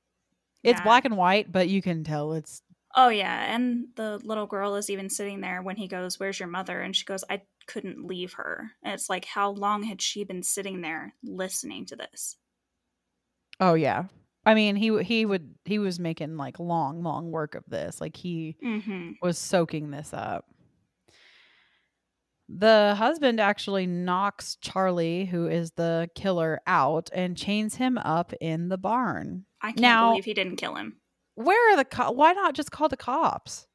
It's 0.64 0.80
Yeah. 0.80 0.82
black 0.82 1.04
and 1.06 1.16
white, 1.16 1.52
but 1.52 1.68
you 1.68 1.82
can 1.82 2.04
tell 2.04 2.32
it's 2.34 2.62
Oh 2.96 3.08
yeah, 3.10 3.54
and 3.54 3.94
the 3.96 4.18
little 4.18 4.46
girl 4.46 4.74
is 4.74 4.90
even 4.90 5.08
sitting 5.10 5.40
there 5.40 5.62
when 5.62 5.76
he 5.76 5.86
goes, 5.86 6.18
"Where's 6.18 6.40
your 6.40 6.48
mother?" 6.48 6.80
and 6.80 6.96
she 6.96 7.04
goes, 7.04 7.22
"I 7.30 7.42
couldn't 7.68 8.04
leave 8.06 8.32
her." 8.34 8.72
And 8.82 8.92
it's 8.94 9.08
like, 9.08 9.24
how 9.24 9.50
long 9.50 9.84
had 9.84 10.00
she 10.02 10.24
been 10.24 10.42
sitting 10.42 10.80
there 10.80 11.14
listening 11.22 11.86
to 11.86 11.96
this? 11.96 12.38
Oh 13.60 13.74
yeah. 13.74 14.06
I 14.46 14.54
mean, 14.54 14.76
he 14.76 15.02
he 15.02 15.26
would 15.26 15.54
he 15.64 15.78
was 15.80 15.98
making 15.98 16.36
like 16.36 16.58
long 16.60 17.02
long 17.02 17.30
work 17.32 17.54
of 17.56 17.64
this. 17.68 18.00
Like 18.00 18.16
he 18.16 18.56
Mm-hmm. 18.64 19.10
was 19.20 19.36
soaking 19.38 19.90
this 19.90 20.14
up. 20.14 20.46
The 22.48 22.94
husband 22.96 23.40
actually 23.40 23.86
knocks 23.86 24.56
Charlie, 24.60 25.24
who 25.24 25.48
is 25.48 25.72
the 25.72 26.08
killer, 26.14 26.60
out 26.66 27.10
and 27.12 27.36
chains 27.36 27.74
him 27.74 27.98
up 27.98 28.32
in 28.40 28.68
the 28.68 28.78
barn. 28.78 29.46
I 29.60 29.68
can't 29.68 29.80
Now- 29.80 30.10
believe 30.10 30.26
he 30.26 30.34
didn't 30.34 30.56
kill 30.56 30.76
him. 30.76 30.98
Where 31.34 31.72
are 31.72 31.76
the 31.76 31.84
co- 31.84 32.12
why 32.12 32.32
not 32.32 32.54
just 32.54 32.70
call 32.70 32.88
the 32.88 32.96
cops? 32.96 33.66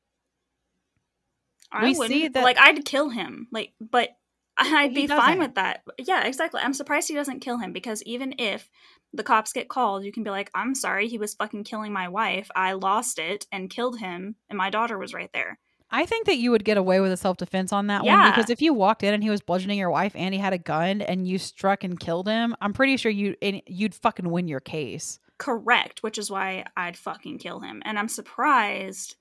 I 1.71 1.83
We 1.83 1.97
wouldn't. 1.97 2.09
see 2.21 2.27
that- 2.29 2.43
like 2.43 2.57
I'd 2.57 2.85
kill 2.85 3.09
him. 3.09 3.47
Like, 3.51 3.73
but 3.81 4.09
I'd 4.57 4.91
He 4.91 5.01
be 5.01 5.07
doesn't. 5.07 5.23
fine 5.25 5.39
with 5.39 5.55
that. 5.55 5.83
Yeah, 5.99 6.23
exactly. 6.25 6.61
I'm 6.63 6.73
surprised 6.73 7.07
he 7.09 7.13
doesn't 7.13 7.39
kill 7.41 7.57
him 7.57 7.73
because 7.73 8.01
even 8.03 8.35
if 8.39 8.69
the 9.13 9.24
cops 9.24 9.53
get 9.53 9.70
called, 9.70 10.03
you 10.03 10.12
can 10.12 10.24
be 10.24 10.30
like, 10.30 10.50
"I'm 10.53 10.75
sorry, 10.75 11.08
he 11.08 11.18
was 11.18 11.34
fucking 11.34 11.63
killing 11.63 11.94
my 11.94 12.08
wife. 12.08 12.50
I 12.56 12.74
lost 12.74 13.20
it 13.20 13.46
and 13.51 13.70
killed 13.70 14.00
him, 14.00 14.36
and 14.50 14.58
my 14.58 14.70
daughter 14.70 14.98
was 14.98 15.13
right 15.13 15.32
there." 15.34 15.60
I 15.94 16.06
think 16.06 16.25
that 16.25 16.38
you 16.38 16.51
would 16.51 16.63
get 16.63 16.77
away 16.77 17.01
with 17.01 17.12
a 17.12 17.18
self 17.18 17.38
defense 17.38 17.74
on 17.74 17.88
that 17.88 18.06
one 18.06 18.32
because 18.32 18.50
if 18.50 18.62
you 18.62 18.74
walked 18.74 19.03
in 19.03 19.13
and 19.13 19.22
he 19.22 19.30
was 19.30 19.41
bludgeoning 19.41 19.77
your 19.77 19.89
wife 19.89 20.15
and 20.15 20.34
he 20.34 20.39
had 20.39 20.53
a 20.53 20.58
gun 20.58 21.01
and 21.01 21.27
you 21.27 21.38
struck 21.38 21.84
and 21.84 22.00
killed 22.00 22.27
him, 22.27 22.56
I'm 22.62 22.74
pretty 22.74 22.96
sure 22.98 23.12
you 23.12 23.36
you'd 23.41 23.94
fucking 23.94 24.30
win 24.30 24.48
your 24.48 24.62
case. 24.62 25.20
Correct, 25.38 26.01
which 26.01 26.18
is 26.18 26.32
why 26.32 26.65
I'd 26.77 26.96
fucking 26.96 27.39
kill 27.39 27.60
him. 27.60 27.82
And 27.84 28.00
I'm 28.00 28.08
surprised 28.08 29.15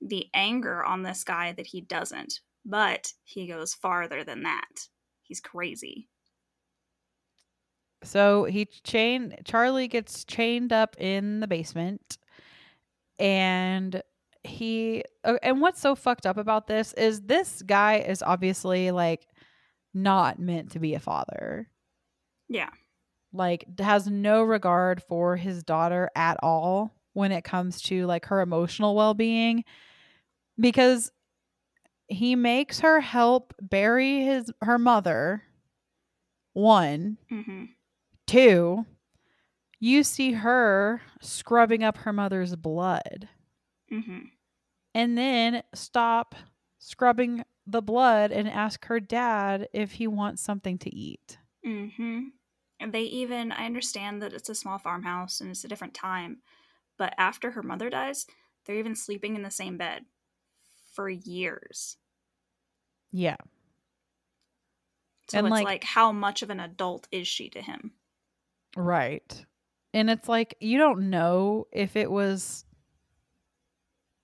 the 0.00 0.28
anger 0.32 0.82
on 0.84 1.02
this 1.02 1.24
guy 1.24 1.52
that 1.52 1.66
he 1.66 1.80
doesn't, 1.82 2.40
but 2.64 3.12
he 3.24 3.46
goes 3.46 3.74
farther 3.74 4.24
than 4.24 4.44
that. 4.44 4.88
He's 5.22 5.40
crazy. 5.40 6.08
So 8.02 8.44
he 8.44 8.66
chain 8.66 9.34
Charlie 9.44 9.88
gets 9.88 10.24
chained 10.24 10.72
up 10.72 10.96
in 10.98 11.40
the 11.40 11.48
basement 11.48 12.18
and 13.18 14.02
he 14.44 15.02
and 15.42 15.60
what's 15.60 15.80
so 15.80 15.94
fucked 15.94 16.26
up 16.26 16.36
about 16.36 16.66
this 16.66 16.92
is 16.94 17.22
this 17.22 17.62
guy 17.62 17.98
is 17.98 18.22
obviously 18.22 18.90
like 18.90 19.26
not 19.92 20.38
meant 20.38 20.72
to 20.72 20.78
be 20.78 20.94
a 20.94 21.00
father. 21.00 21.68
Yeah. 22.48 22.70
Like 23.32 23.66
has 23.78 24.06
no 24.06 24.42
regard 24.42 25.02
for 25.02 25.36
his 25.36 25.62
daughter 25.62 26.10
at 26.14 26.38
all 26.42 26.94
when 27.12 27.32
it 27.32 27.44
comes 27.44 27.80
to 27.82 28.06
like 28.06 28.26
her 28.26 28.40
emotional 28.40 28.94
well-being 28.94 29.64
because 30.58 31.10
he 32.08 32.36
makes 32.36 32.80
her 32.80 33.00
help 33.00 33.54
bury 33.60 34.22
his 34.22 34.52
her 34.62 34.78
mother 34.78 35.42
one 36.52 37.18
hmm 37.28 37.64
Two, 38.26 38.86
you 39.78 40.02
see 40.02 40.32
her 40.32 41.00
scrubbing 41.20 41.84
up 41.84 41.98
her 41.98 42.12
mother's 42.12 42.56
blood 42.56 43.28
hmm 43.88 44.18
and 44.94 45.16
then 45.16 45.62
stop 45.74 46.34
scrubbing 46.78 47.44
the 47.66 47.82
blood 47.82 48.32
and 48.32 48.48
ask 48.48 48.86
her 48.86 48.98
dad 48.98 49.68
if 49.74 49.92
he 49.92 50.06
wants 50.06 50.40
something 50.42 50.78
to 50.78 50.94
eat. 50.94 51.38
hmm 51.62 52.28
And 52.80 52.92
they 52.92 53.02
even, 53.02 53.52
I 53.52 53.66
understand 53.66 54.22
that 54.22 54.32
it's 54.32 54.48
a 54.48 54.54
small 54.54 54.78
farmhouse 54.78 55.40
and 55.40 55.50
it's 55.50 55.64
a 55.64 55.68
different 55.68 55.92
time, 55.94 56.38
but 56.96 57.14
after 57.18 57.50
her 57.52 57.62
mother 57.62 57.90
dies, 57.90 58.26
they're 58.64 58.76
even 58.78 58.96
sleeping 58.96 59.36
in 59.36 59.42
the 59.42 59.50
same 59.50 59.76
bed 59.76 60.06
for 60.94 61.08
years. 61.10 61.98
Yeah. 63.12 63.36
So 65.28 65.38
And, 65.38 65.46
it's 65.46 65.52
like- 65.52 65.64
like, 65.64 65.84
how 65.84 66.10
much 66.12 66.42
of 66.42 66.50
an 66.50 66.60
adult 66.60 67.06
is 67.12 67.28
she 67.28 67.50
to 67.50 67.60
him? 67.60 67.92
Right. 68.76 69.44
And 69.92 70.10
it's 70.10 70.28
like 70.28 70.56
you 70.60 70.78
don't 70.78 71.10
know 71.10 71.66
if 71.72 71.96
it 71.96 72.10
was 72.10 72.64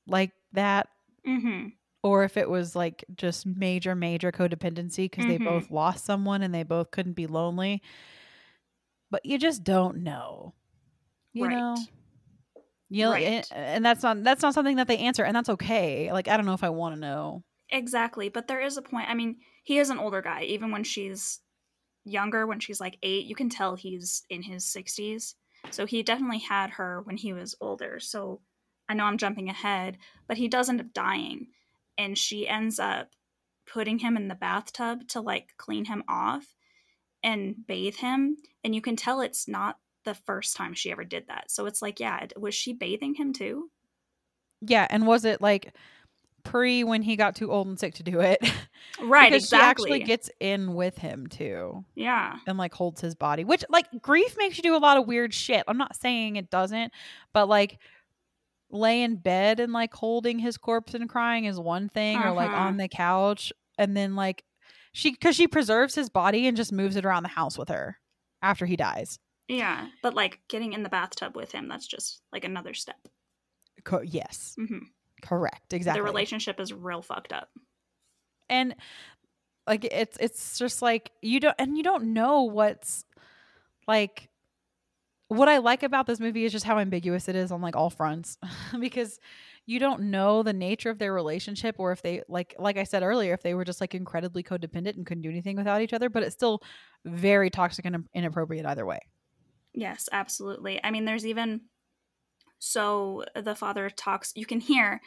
like 0.07 0.33
that 0.53 0.89
hmm 1.25 1.73
or 2.03 2.25
if 2.25 2.37
it 2.37 2.51
was 2.51 2.75
like 2.75 3.05
just 3.15 3.47
major 3.47 3.95
major 3.95 4.33
codependency 4.33 5.05
because 5.05 5.27
they 5.27 5.39
Mhm. 5.39 5.45
both 5.45 5.71
lost 5.71 6.05
someone 6.05 6.43
and 6.43 6.55
they 6.55 6.65
both 6.65 6.91
couldn't 6.91 7.13
be 7.13 7.27
lonely. 7.27 7.81
But 9.11 9.25
you 9.27 9.39
just 9.39 9.63
don't 9.63 9.99
know. 9.99 10.55
You 11.33 11.47
Right. 11.47 11.49
know. 11.49 11.87
You 12.89 13.05
know, 13.05 13.13
Right. 13.13 13.23
and, 13.23 13.47
and 13.51 13.85
that's 13.85 14.03
not 14.03 14.23
that's 14.23 14.43
not 14.43 14.55
something 14.55 14.77
that 14.77 14.87
they 14.87 14.99
answer 14.99 15.25
and 15.25 15.35
that's 15.35 15.49
okay. 15.49 16.13
Like 16.13 16.29
I 16.29 16.37
don't 16.37 16.47
know 16.47 16.53
if 16.55 16.65
I 16.65 16.69
want 16.71 16.95
to 16.95 17.01
know. 17.01 17.43
Exactly, 17.71 18.29
but 18.29 18.47
there 18.49 18.61
is 18.61 18.77
a 18.77 18.83
point. 18.83 19.09
I 19.09 19.15
mean, 19.15 19.41
he 19.65 19.79
is 19.79 19.89
an 19.91 19.99
older 19.99 20.21
guy. 20.21 20.43
Even 20.45 20.71
when 20.71 20.85
she's 20.85 21.41
younger, 22.05 22.47
when 22.47 22.61
she's 22.61 22.81
like 22.81 22.99
eight, 23.03 23.27
you 23.27 23.35
can 23.35 23.49
tell 23.49 23.75
he's 23.75 24.23
in 24.29 24.43
his 24.43 24.65
60s. 24.65 25.35
So 25.71 25.87
he 25.87 26.03
definitely 26.03 26.41
had 26.41 26.71
her 26.71 27.03
when 27.03 27.17
he 27.17 27.33
was 27.33 27.55
older. 27.61 28.01
So 28.01 28.41
I 28.89 28.95
know 28.95 29.05
I'm 29.05 29.19
jumping 29.19 29.49
ahead, 29.49 29.99
but 30.27 30.37
he 30.37 30.49
does 30.49 30.69
end 30.69 30.81
up 30.81 30.93
dying. 30.93 31.49
And 31.97 32.17
she 32.19 32.49
ends 32.49 32.79
up 32.79 33.11
putting 33.67 33.99
him 33.99 34.17
in 34.17 34.29
the 34.29 34.35
bathtub 34.35 35.07
to 35.09 35.21
like 35.21 35.55
clean 35.57 35.85
him 35.85 36.03
off 36.09 36.57
and 37.23 37.55
bathe 37.67 37.97
him. 37.97 38.37
And 38.65 38.75
you 38.75 38.81
can 38.81 38.97
tell 38.97 39.21
it's 39.21 39.47
not 39.47 39.79
the 40.05 40.15
first 40.15 40.57
time 40.57 40.75
she 40.75 40.91
ever 40.91 41.05
did 41.05 41.29
that. 41.29 41.51
So 41.51 41.67
it's 41.67 41.83
like, 41.83 42.01
yeah, 42.01 42.27
was 42.37 42.55
she 42.55 42.73
bathing 42.73 43.15
him 43.15 43.33
too? 43.33 43.71
Yeah, 44.61 44.87
and 44.91 45.07
was 45.07 45.25
it 45.25 45.41
like 45.41 45.75
pre 46.45 46.85
when 46.85 47.03
he 47.03 47.17
got 47.17 47.35
too 47.37 47.51
old 47.53 47.67
and 47.67 47.79
sick 47.79 47.95
to 47.95 48.03
do 48.03 48.21
it? 48.21 48.39
Right, 49.01 49.31
because 49.31 49.45
exactly. 49.45 49.59
she 49.59 49.95
actually 49.95 50.05
gets 50.07 50.31
in 50.39 50.75
with 50.75 50.99
him 50.99 51.27
too. 51.27 51.85
yeah. 51.95 52.37
and 52.47 52.59
like 52.59 52.75
holds 52.75 53.01
his 53.01 53.15
body 53.15 53.43
which 53.45 53.65
like 53.71 53.87
grief 54.03 54.37
makes 54.37 54.57
you 54.59 54.63
do 54.63 54.77
a 54.77 54.79
lot 54.79 54.97
of 54.99 55.07
weird 55.07 55.33
shit 55.33 55.65
i'm 55.67 55.79
not 55.79 55.97
saying 55.97 56.37
it 56.37 56.51
doesn't 56.51 56.93
but 57.33 57.49
like 57.49 57.79
lay 58.71 59.03
in 59.03 59.17
bed 59.17 59.61
and 59.61 59.73
like 59.73 59.95
holding 59.95 60.39
his 60.39 60.57
corpse 60.59 60.95
and 60.95 61.09
crying 61.09 61.45
is 61.47 61.59
one 61.59 61.89
thing 61.89 62.19
or 62.19 62.33
like 62.33 62.51
Uh-huh. 62.51 62.61
on 62.69 62.77
the 62.77 62.89
couch 62.89 63.53
and 63.79 63.97
then 63.97 64.15
like 64.15 64.45
she 64.93 65.11
because 65.13 65.37
she 65.37 65.47
preserves 65.49 65.95
his 65.95 66.11
body 66.11 66.47
and 66.47 66.57
just 66.57 66.73
moves 66.73 66.97
it 66.97 67.05
around 67.07 67.23
the 67.23 67.29
house 67.31 67.57
with 67.57 67.69
her 67.71 67.99
after 68.43 68.67
he 68.67 68.77
dies 68.77 69.19
Yeah, 69.49 69.89
but 70.03 70.15
like 70.15 70.41
getting 70.49 70.73
in 70.75 70.83
the 70.83 70.89
bathtub 70.91 71.35
with 71.37 71.53
him, 71.53 71.69
that's 71.69 71.87
just 71.87 72.21
like 72.33 72.45
another 72.45 72.75
step. 72.75 72.99
Co- 73.85 74.03
yes 74.03 74.55
hmm 74.57 74.79
correct 75.23 75.73
exactly 75.73 76.01
The 76.01 76.05
relationship 76.05 76.61
is 76.61 76.73
real 76.73 77.01
fucked 77.03 77.33
up. 77.33 77.49
and 78.51 78.75
like 79.67 79.85
it's 79.85 80.17
it's 80.21 80.59
just 80.59 80.83
like 80.83 81.13
you 81.23 81.39
don't 81.41 81.55
and 81.59 81.77
you 81.77 81.83
don't 81.85 82.13
know 82.13 82.43
what's 82.43 83.05
like 83.87 84.29
what 85.29 85.49
I 85.49 85.59
like 85.59 85.83
about 85.83 86.07
this 86.07 86.21
movie 86.21 86.45
is 86.45 86.53
just 86.53 86.67
how 86.67 86.79
ambiguous 86.79 87.29
it 87.29 87.37
is 87.37 87.51
on 87.53 87.63
like 87.63 87.77
all 87.77 87.89
fronts 87.89 88.37
because 88.81 89.19
you 89.65 89.79
don't 89.79 90.03
know 90.11 90.43
the 90.43 90.53
nature 90.53 90.91
of 90.91 90.99
their 90.99 91.13
relationship 91.15 91.77
or 91.79 91.93
if 91.93 92.03
they 92.03 92.23
like 92.29 92.55
like 92.59 92.77
I 92.77 92.85
said 92.85 93.03
earlier 93.03 93.33
if 93.33 93.43
they 93.43 93.55
were 93.55 93.65
just 93.65 93.81
like 93.81 93.95
incredibly 93.95 94.43
codependent 94.43 94.97
and 94.97 95.07
couldn't 95.07 95.23
do 95.23 95.31
anything 95.31 95.57
without 95.57 95.81
each 95.81 95.93
other 95.93 96.11
but 96.11 96.23
it's 96.25 96.35
still 96.35 96.61
very 97.05 97.49
toxic 97.49 97.85
and 97.87 98.05
inappropriate 98.13 98.67
either 98.67 98.85
way. 98.85 98.99
Yes, 99.75 100.09
absolutely. 100.13 100.79
I 100.85 100.91
mean, 100.91 101.07
there's 101.07 101.25
even 101.25 101.63
so 102.65 103.25
the 103.35 103.57
father 103.57 103.91
talks, 103.91 104.33
you 104.37 104.47
can 104.47 104.61
hear 104.61 105.01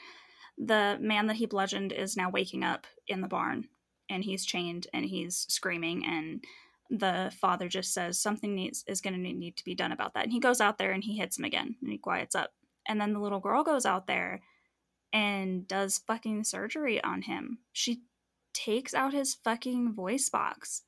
the 0.58 0.98
man 1.00 1.28
that 1.28 1.38
he 1.38 1.46
bludgeoned 1.46 1.94
is 1.94 2.18
now 2.18 2.30
waking 2.30 2.66
up 2.66 2.86
in 3.08 3.22
the 3.22 3.30
barn 3.30 3.70
and 4.10 4.26
he's 4.26 4.44
chained 4.44 4.88
and 4.94 5.06
he's 5.06 5.46
screaming 5.48 6.06
and 6.06 6.44
the 6.90 7.32
father 7.40 7.70
just 7.70 7.94
says 7.94 8.20
something 8.20 8.54
needs 8.56 8.84
is 8.88 9.00
going 9.00 9.14
to 9.14 9.20
need 9.20 9.56
to 9.56 9.64
be 9.64 9.74
done 9.74 9.94
about 9.94 10.14
that 10.14 10.26
and 10.26 10.34
he 10.34 10.40
goes 10.42 10.60
out 10.60 10.78
there 10.78 10.92
and 10.92 11.06
he 11.06 11.18
hits 11.18 11.40
him 11.40 11.46
again 11.46 11.78
and 11.82 11.92
he 11.92 11.98
quiets 11.98 12.36
up 12.36 12.52
and 12.90 13.00
then 13.00 13.14
the 13.14 13.22
little 13.22 13.40
girl 13.40 13.64
goes 13.64 13.86
out 13.86 14.06
there 14.06 14.42
and 15.14 15.66
does 15.66 16.02
fucking 16.06 16.44
surgery 16.44 17.02
on 17.06 17.22
him. 17.22 17.60
She 17.72 18.02
takes 18.54 18.94
out 18.94 19.14
his 19.14 19.34
fucking 19.34 19.94
voice 19.94 20.28
box 20.28 20.82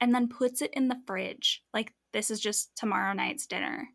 and 0.00 0.14
then 0.14 0.28
puts 0.28 0.62
it 0.62 0.72
in 0.72 0.88
the 0.88 1.02
fridge. 1.06 1.62
Like 1.74 1.92
this 2.14 2.30
is 2.30 2.40
just 2.40 2.74
tomorrow 2.76 3.12
night's 3.12 3.46
dinner. 3.46 3.90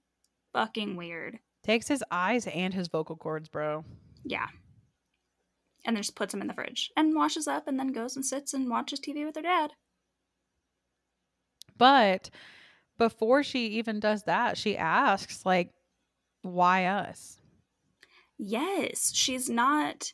Fucking 0.53 0.95
weird 0.95 1.39
Takes 1.63 1.87
his 1.87 2.03
eyes 2.11 2.45
and 2.47 2.73
his 2.73 2.87
vocal 2.89 3.15
cords, 3.15 3.49
bro. 3.49 3.85
yeah. 4.23 4.47
And 5.85 5.95
then 5.97 6.01
just 6.03 6.15
puts 6.15 6.33
him 6.33 6.41
in 6.41 6.47
the 6.47 6.53
fridge 6.53 6.91
and 6.95 7.13
washes 7.15 7.45
up 7.47 7.67
and 7.67 7.77
then 7.77 7.91
goes 7.91 8.15
and 8.15 8.25
sits 8.25 8.53
and 8.53 8.69
watches 8.69 9.01
tv 9.01 9.25
with 9.25 9.35
her 9.35 9.41
dad. 9.41 9.71
But 11.77 12.29
before 12.97 13.43
she 13.43 13.67
even 13.67 13.99
does 13.99 14.23
that, 14.23 14.57
she 14.57 14.77
asks 14.77 15.45
like 15.45 15.71
why 16.41 16.85
us? 16.85 17.37
yes 18.39 19.11
she's 19.13 19.49
not 19.49 20.11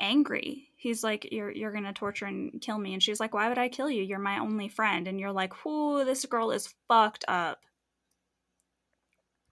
angry. 0.00 0.68
He's 0.76 1.02
like 1.04 1.28
you're 1.32 1.50
you're 1.50 1.72
gonna 1.72 1.92
torture 1.92 2.26
and 2.26 2.60
kill 2.60 2.78
me. 2.78 2.92
And 2.94 3.02
she's 3.02 3.20
like 3.20 3.34
why 3.34 3.48
would 3.48 3.58
i 3.58 3.68
kill 3.68 3.90
you? 3.90 4.02
You're 4.02 4.18
my 4.18 4.38
only 4.38 4.68
friend. 4.68 5.06
And 5.08 5.18
you're 5.20 5.32
like 5.32 5.64
whoo 5.64 6.04
this 6.04 6.24
girl 6.26 6.50
is 6.50 6.74
fucked 6.88 7.24
up 7.28 7.58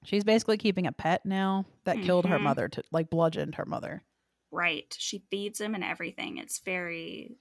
She's 0.04 0.22
basically 0.24 0.58
keeping 0.58 0.86
a 0.86 0.92
pet 0.92 1.24
now 1.26 1.64
that 1.84 2.02
killed 2.02 2.26
her 2.26 2.38
Mhm. 2.38 2.42
mother 2.42 2.68
to 2.68 2.82
like 2.92 3.10
bludgeoned 3.10 3.56
her 3.56 3.64
mother. 3.64 4.04
Right. 4.50 4.94
She 4.98 5.24
feeds 5.30 5.60
him 5.60 5.74
and 5.74 5.82
everything. 5.82 6.38
It's 6.38 6.58
very 6.60 7.36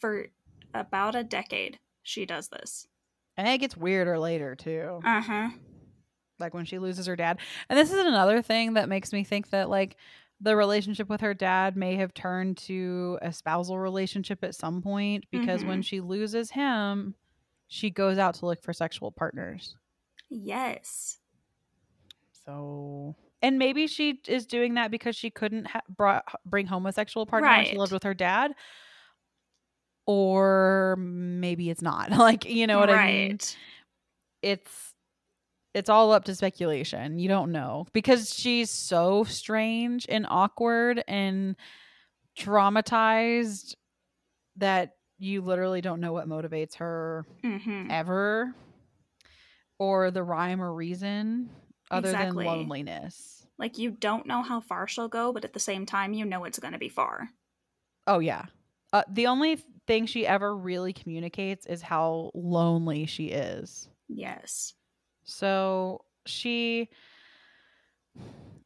for 0.00 0.26
about 0.74 1.14
a 1.14 1.24
decade 1.24 1.78
she 2.02 2.26
does 2.26 2.48
this. 2.48 2.86
And 3.36 3.46
it 3.48 3.58
gets 3.58 3.76
weirder 3.76 4.18
later 4.18 4.54
too. 4.54 5.00
Uh-huh. 5.04 5.50
like 6.38 6.52
when 6.52 6.66
she 6.66 6.78
loses 6.78 7.06
her 7.06 7.16
dad. 7.16 7.38
And 7.70 7.78
this 7.78 7.90
is 7.90 7.98
another 7.98 8.42
thing 8.42 8.74
that 8.74 8.90
makes 8.90 9.10
me 9.10 9.24
think 9.24 9.48
that 9.50 9.70
like 9.70 9.96
the 10.38 10.54
relationship 10.54 11.08
with 11.08 11.22
her 11.22 11.32
dad 11.32 11.78
may 11.78 11.94
have 11.96 12.12
turned 12.12 12.58
to 12.58 13.18
a 13.22 13.32
spousal 13.32 13.78
relationship 13.78 14.44
at 14.44 14.54
some 14.54 14.82
point 14.82 15.24
because 15.30 15.64
when 15.64 15.80
she 15.80 16.02
loses 16.02 16.50
him, 16.50 17.14
she 17.68 17.88
goes 17.88 18.18
out 18.18 18.34
to 18.34 18.44
look 18.44 18.62
for 18.62 18.74
sexual 18.74 19.10
partners. 19.10 19.76
Yes. 20.28 21.20
So, 22.46 23.14
and 23.42 23.58
maybe 23.58 23.86
she 23.86 24.20
is 24.28 24.46
doing 24.46 24.74
that 24.74 24.90
because 24.90 25.16
she 25.16 25.30
couldn't 25.30 25.66
ha- 25.66 25.82
brought, 25.88 26.24
bring 26.44 26.66
home 26.66 26.86
a 26.86 26.92
sexual 26.92 27.26
partner 27.26 27.48
when 27.48 27.66
she 27.66 27.76
lived 27.76 27.92
with 27.92 28.04
her 28.04 28.14
dad. 28.14 28.52
Or 30.06 30.96
maybe 30.98 31.70
it's 31.70 31.82
not. 31.82 32.10
Like, 32.16 32.44
you 32.44 32.66
know 32.66 32.78
what 32.78 32.90
I 32.90 33.06
mean? 33.06 33.38
it's 34.42 34.92
it's 35.74 35.90
all 35.90 36.12
up 36.12 36.24
to 36.24 36.34
speculation. 36.34 37.18
You 37.18 37.28
don't 37.28 37.52
know 37.52 37.86
because 37.92 38.32
she's 38.32 38.70
so 38.70 39.24
strange 39.24 40.06
and 40.08 40.26
awkward 40.28 41.02
and 41.06 41.56
traumatized 42.38 43.74
that 44.56 44.92
you 45.18 45.42
literally 45.42 45.80
don't 45.80 46.00
know 46.00 46.12
what 46.12 46.28
motivates 46.28 46.76
her 46.76 47.26
Mm-hmm. 47.44 47.90
ever 47.90 48.54
or 49.78 50.10
the 50.10 50.22
rhyme 50.22 50.62
or 50.62 50.72
reason 50.72 51.50
other 51.90 52.08
Exactly. 52.10 52.44
than 52.44 52.52
loneliness. 52.52 53.46
Like 53.58 53.78
you 53.78 53.90
don't 53.90 54.26
know 54.26 54.42
how 54.42 54.60
far 54.60 54.86
she'll 54.86 55.08
go, 55.08 55.32
but 55.32 55.44
at 55.44 55.52
the 55.52 55.60
same 55.60 55.86
time 55.86 56.12
you 56.12 56.24
know 56.24 56.44
it's 56.44 56.58
gonna 56.58 56.78
be 56.78 56.88
far. 56.88 57.30
Oh 58.06 58.18
yeah. 58.18 58.46
Uh, 58.92 59.02
the 59.10 59.26
only 59.26 59.56
thing 59.86 60.06
she 60.06 60.26
ever 60.26 60.56
really 60.56 60.92
communicates 60.92 61.66
is 61.66 61.82
how 61.82 62.30
lonely 62.34 63.06
she 63.06 63.26
is. 63.26 63.88
Yes. 64.08 64.74
So 65.24 66.04
she 66.24 66.88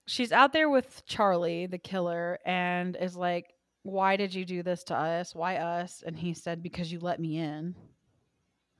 she's 0.07 0.33
out 0.33 0.53
there 0.53 0.69
with 0.69 1.03
Charlie, 1.07 1.67
the 1.67 1.79
killer, 1.79 2.39
and 2.45 2.97
is 2.97 3.17
like, 3.17 3.55
Why 3.83 4.17
did 4.17 4.35
you 4.35 4.45
do 4.45 4.63
this 4.63 4.85
to 4.85 4.97
us? 4.97 5.35
Why 5.35 5.57
us? 5.57 6.03
And 6.05 6.17
he 6.19 6.35
said, 6.35 6.63
Because 6.63 6.91
you 6.93 7.01
let 7.01 7.21
me 7.21 7.39
in. 7.39 7.75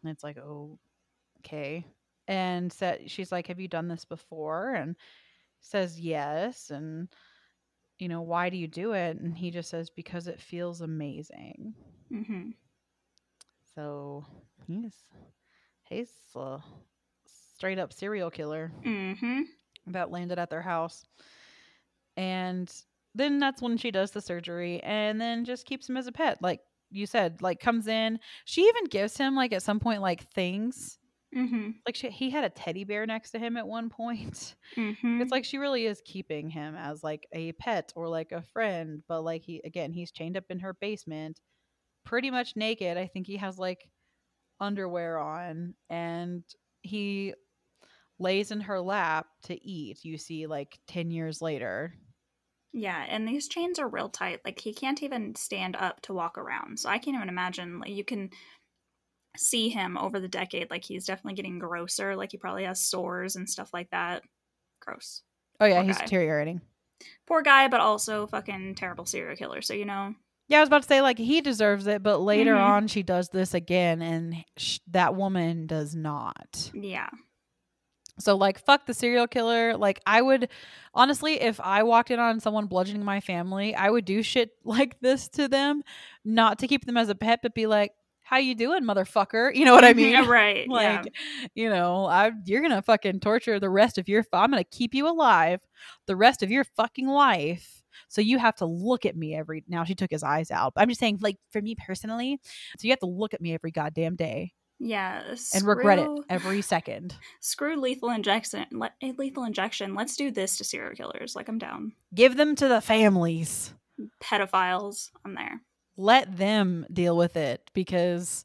And 0.03 0.11
it's 0.13 0.25
like, 0.25 0.39
Oh, 0.39 0.79
okay. 1.41 1.85
And 2.31 2.73
said 2.73 3.11
she's 3.11 3.33
like, 3.33 3.49
Have 3.49 3.59
you 3.61 3.67
done 3.69 3.89
this 3.89 4.05
before? 4.05 4.75
And 4.75 4.95
says 5.61 5.99
yes. 6.01 6.71
And 6.71 7.09
you 7.99 8.09
know, 8.09 8.23
why 8.23 8.49
do 8.51 8.57
you 8.57 8.69
do 8.69 8.93
it? 8.93 9.19
And 9.19 9.37
he 9.37 9.51
just 9.51 9.69
says, 9.69 9.91
Because 9.91 10.29
it 10.29 10.41
feels 10.41 10.81
amazing. 10.81 11.75
Mm-hmm. 12.13 12.51
So 13.75 14.25
he's 14.67 14.95
he's 15.89 16.11
a 16.37 16.59
straight 17.57 17.79
up 17.79 17.93
serial 17.93 18.31
killer 18.31 18.71
Mm-hmm. 18.87 19.41
that 19.89 20.11
landed 20.11 20.39
at 20.39 20.51
their 20.51 20.63
house. 20.63 21.05
And 22.17 22.73
then 23.15 23.39
that's 23.41 23.61
when 23.63 23.77
she 23.77 23.91
does 23.91 24.13
the 24.13 24.21
surgery 24.21 24.81
and 24.83 25.21
then 25.21 25.45
just 25.45 25.67
keeps 25.67 25.89
him 25.89 25.97
as 25.97 26.07
a 26.07 26.13
pet. 26.13 26.39
Like 26.41 26.61
you 26.91 27.07
said, 27.07 27.43
like 27.43 27.59
comes 27.61 27.87
in. 27.89 28.21
She 28.45 28.63
even 28.63 28.85
gives 28.85 29.17
him 29.17 29.35
like 29.35 29.53
at 29.53 29.63
some 29.65 29.81
point 29.81 30.01
like 30.01 30.31
things. 30.33 30.99
Mm-hmm. 31.37 31.71
Like 31.87 31.95
she, 31.95 32.11
he 32.11 32.31
had 32.31 32.45
a 32.45 32.51
teddy 32.51 32.85
bear 32.85 33.07
next 33.07 33.31
to 33.33 33.39
him 33.39 33.57
at 33.57 33.67
one 33.67 33.89
point. 33.89 34.57
Mm-hmm. 34.77 35.21
It's 35.21 35.31
like 35.31 35.45
she 35.45 35.59
really 35.59 35.87
is 35.87 36.03
keeping 36.05 36.51
him 36.51 36.75
as 36.77 37.05
like 37.05 37.27
a 37.33 37.53
pet 37.53 37.93
or 37.95 38.09
like 38.09 38.33
a 38.33 38.43
friend, 38.43 39.03
but 39.09 39.23
like 39.23 39.43
he 39.43 39.61
again, 39.65 39.93
he's 39.93 40.11
chained 40.11 40.37
up 40.37 40.45
in 40.51 40.61
her 40.61 40.75
basement, 40.75 41.41
pretty 42.05 42.31
much 42.31 42.57
naked. 42.57 42.97
I 42.97 43.07
think 43.07 43.27
he 43.27 43.37
has 43.37 43.59
like 43.59 43.89
underwear 44.61 45.19
on 45.19 45.75
and 45.89 46.43
he 46.83 47.35
lays 48.19 48.51
in 48.51 48.61
her 48.63 48.81
lap 48.81 49.27
to 49.45 49.67
eat. 49.67 50.05
You 50.05 50.19
see 50.19 50.47
like 50.47 50.79
10 50.89 51.11
years 51.11 51.41
later. 51.41 51.95
Yeah, 52.73 53.05
and 53.09 53.27
these 53.27 53.49
chains 53.49 53.79
are 53.81 53.89
real 53.89 54.09
tight. 54.09 54.41
Like 54.45 54.61
he 54.61 54.73
can't 54.73 55.03
even 55.03 55.35
stand 55.35 55.75
up 55.75 56.03
to 56.03 56.15
walk 56.15 56.39
around. 56.39 56.79
So 56.79 56.89
I 56.89 56.99
can't 56.99 57.17
even 57.17 57.29
imagine. 57.29 57.81
Like 57.81 57.91
you 57.91 58.05
can 58.05 58.31
see 59.37 59.69
him 59.69 59.97
over 59.97 60.19
the 60.21 60.29
decade. 60.29 60.71
Like 60.71 60.85
he's 60.85 61.05
definitely 61.07 61.35
getting 61.35 61.59
grosser. 61.59 62.17
Like 62.17 62.33
he 62.33 62.39
probably 62.39 62.65
has 62.65 62.81
sores 62.81 63.37
and 63.37 63.49
stuff 63.49 63.71
like 63.73 63.91
that. 63.91 64.23
Gross. 64.81 65.23
Oh 65.61 65.67
yeah, 65.67 65.77
Poor 65.77 65.85
he's 65.85 65.99
guy. 65.99 66.05
deteriorating. 66.05 66.61
Poor 67.27 67.43
guy, 67.43 67.69
but 67.69 67.81
also 67.81 68.27
fucking 68.27 68.75
terrible 68.75 69.07
serial 69.07 69.37
killer. 69.37 69.63
So 69.63 69.75
you 69.75 69.85
know. 69.85 70.15
Yeah, 70.49 70.59
I 70.59 70.61
was 70.61 70.69
about 70.69 70.83
to 70.83 70.89
say 70.89 71.01
like 71.01 71.19
he 71.19 71.41
deserves 71.41 71.87
it, 71.87 72.03
but 72.03 72.19
later 72.21 72.55
Mhm. 72.55 72.61
on 72.67 72.89
she 72.89 73.03
does 73.05 73.29
this 73.29 73.55
again 73.55 74.03
and 74.03 74.45
sh- 74.57 74.81
that 74.89 75.15
woman 75.15 75.67
does 75.69 75.95
not. 75.95 76.71
Yeah. 76.75 77.09
So 78.19 78.37
like 78.37 78.59
fuck 78.59 78.85
the 78.87 78.93
serial 78.95 79.27
killer. 79.29 79.77
Like 79.77 80.01
I 80.07 80.21
would 80.21 80.49
honestly 80.93 81.41
if 81.41 81.61
I 81.61 81.85
walked 81.85 82.11
in 82.11 82.19
on 82.19 82.41
someone 82.41 82.67
bludgeoning 82.67 83.05
my 83.05 83.21
family, 83.21 83.75
I 83.75 83.89
would 83.91 84.05
do 84.05 84.23
shit 84.23 84.51
like 84.65 84.99
this 85.01 85.29
to 85.31 85.47
them, 85.49 85.83
not 86.25 86.59
to 86.59 86.67
keep 86.67 86.85
them 86.85 86.97
as 86.97 87.09
a 87.09 87.15
pet 87.15 87.41
but 87.43 87.55
be 87.55 87.67
like, 87.67 87.93
"How 88.31 88.39
you 88.39 88.55
doing, 88.55 88.85
motherfucker?" 88.85 89.51
You 89.61 89.65
know 89.65 89.75
what 89.75 89.85
I 89.85 89.93
mean? 90.01 90.13
Yeah, 90.13 90.27
right. 90.29 90.67
yeah. 90.71 91.03
like 91.03 91.13
you 91.55 91.69
know, 91.69 92.07
I 92.07 92.31
you're 92.47 92.61
going 92.61 92.73
to 92.73 92.81
fucking 92.83 93.21
torture 93.21 93.59
the 93.59 93.69
rest 93.69 93.99
of 93.99 94.09
your 94.09 94.25
I'm 94.33 94.51
going 94.53 94.63
to 94.63 94.71
keep 94.71 94.95
you 94.95 95.09
alive 95.09 95.61
the 96.07 96.17
rest 96.17 96.43
of 96.43 96.51
your 96.51 96.65
fucking 96.65 97.09
life. 97.09 97.83
So 98.09 98.21
you 98.21 98.39
have 98.39 98.57
to 98.57 98.67
look 98.67 99.05
at 99.05 99.17
me 99.17 99.35
every 99.35 99.65
now 99.69 99.85
she 99.85 99.95
took 99.95 100.11
his 100.11 100.23
eyes 100.23 100.51
out. 100.51 100.75
But 100.75 100.83
I'm 100.83 100.89
just 100.89 101.01
saying 101.01 101.19
like 101.21 101.37
for 101.51 101.61
me 101.61 101.75
personally, 101.87 102.39
so 102.79 102.87
you 102.87 102.91
have 102.91 103.01
to 103.01 103.07
look 103.07 103.35
at 103.35 103.41
me 103.41 103.53
every 103.55 103.71
goddamn 103.73 104.17
day 104.17 104.53
Yeah. 104.79 105.23
and 105.55 105.67
regret 105.67 105.99
it 105.99 106.09
every 106.29 106.63
second. 106.63 107.15
Screw 107.41 107.77
lethal 107.81 108.11
injection. 108.11 108.67
Eh, 109.03 109.13
lethal 109.19 109.45
injection. 109.45 109.95
Let's 109.95 110.17
do 110.17 110.31
this 110.31 110.57
to 110.59 110.65
serial 110.65 110.95
killers. 110.95 111.35
Like 111.37 111.49
I'm 111.49 111.59
down. 111.59 111.93
Give 112.15 112.37
them 112.37 112.55
to 112.57 112.69
the 112.69 112.81
families. 112.81 113.73
Pedophiles. 114.23 115.11
I'm 115.25 115.35
there. 115.35 115.61
Let 115.97 116.37
them 116.37 116.87
deal 116.93 117.17
with 117.17 117.37
it 117.37 117.71
because 117.75 118.45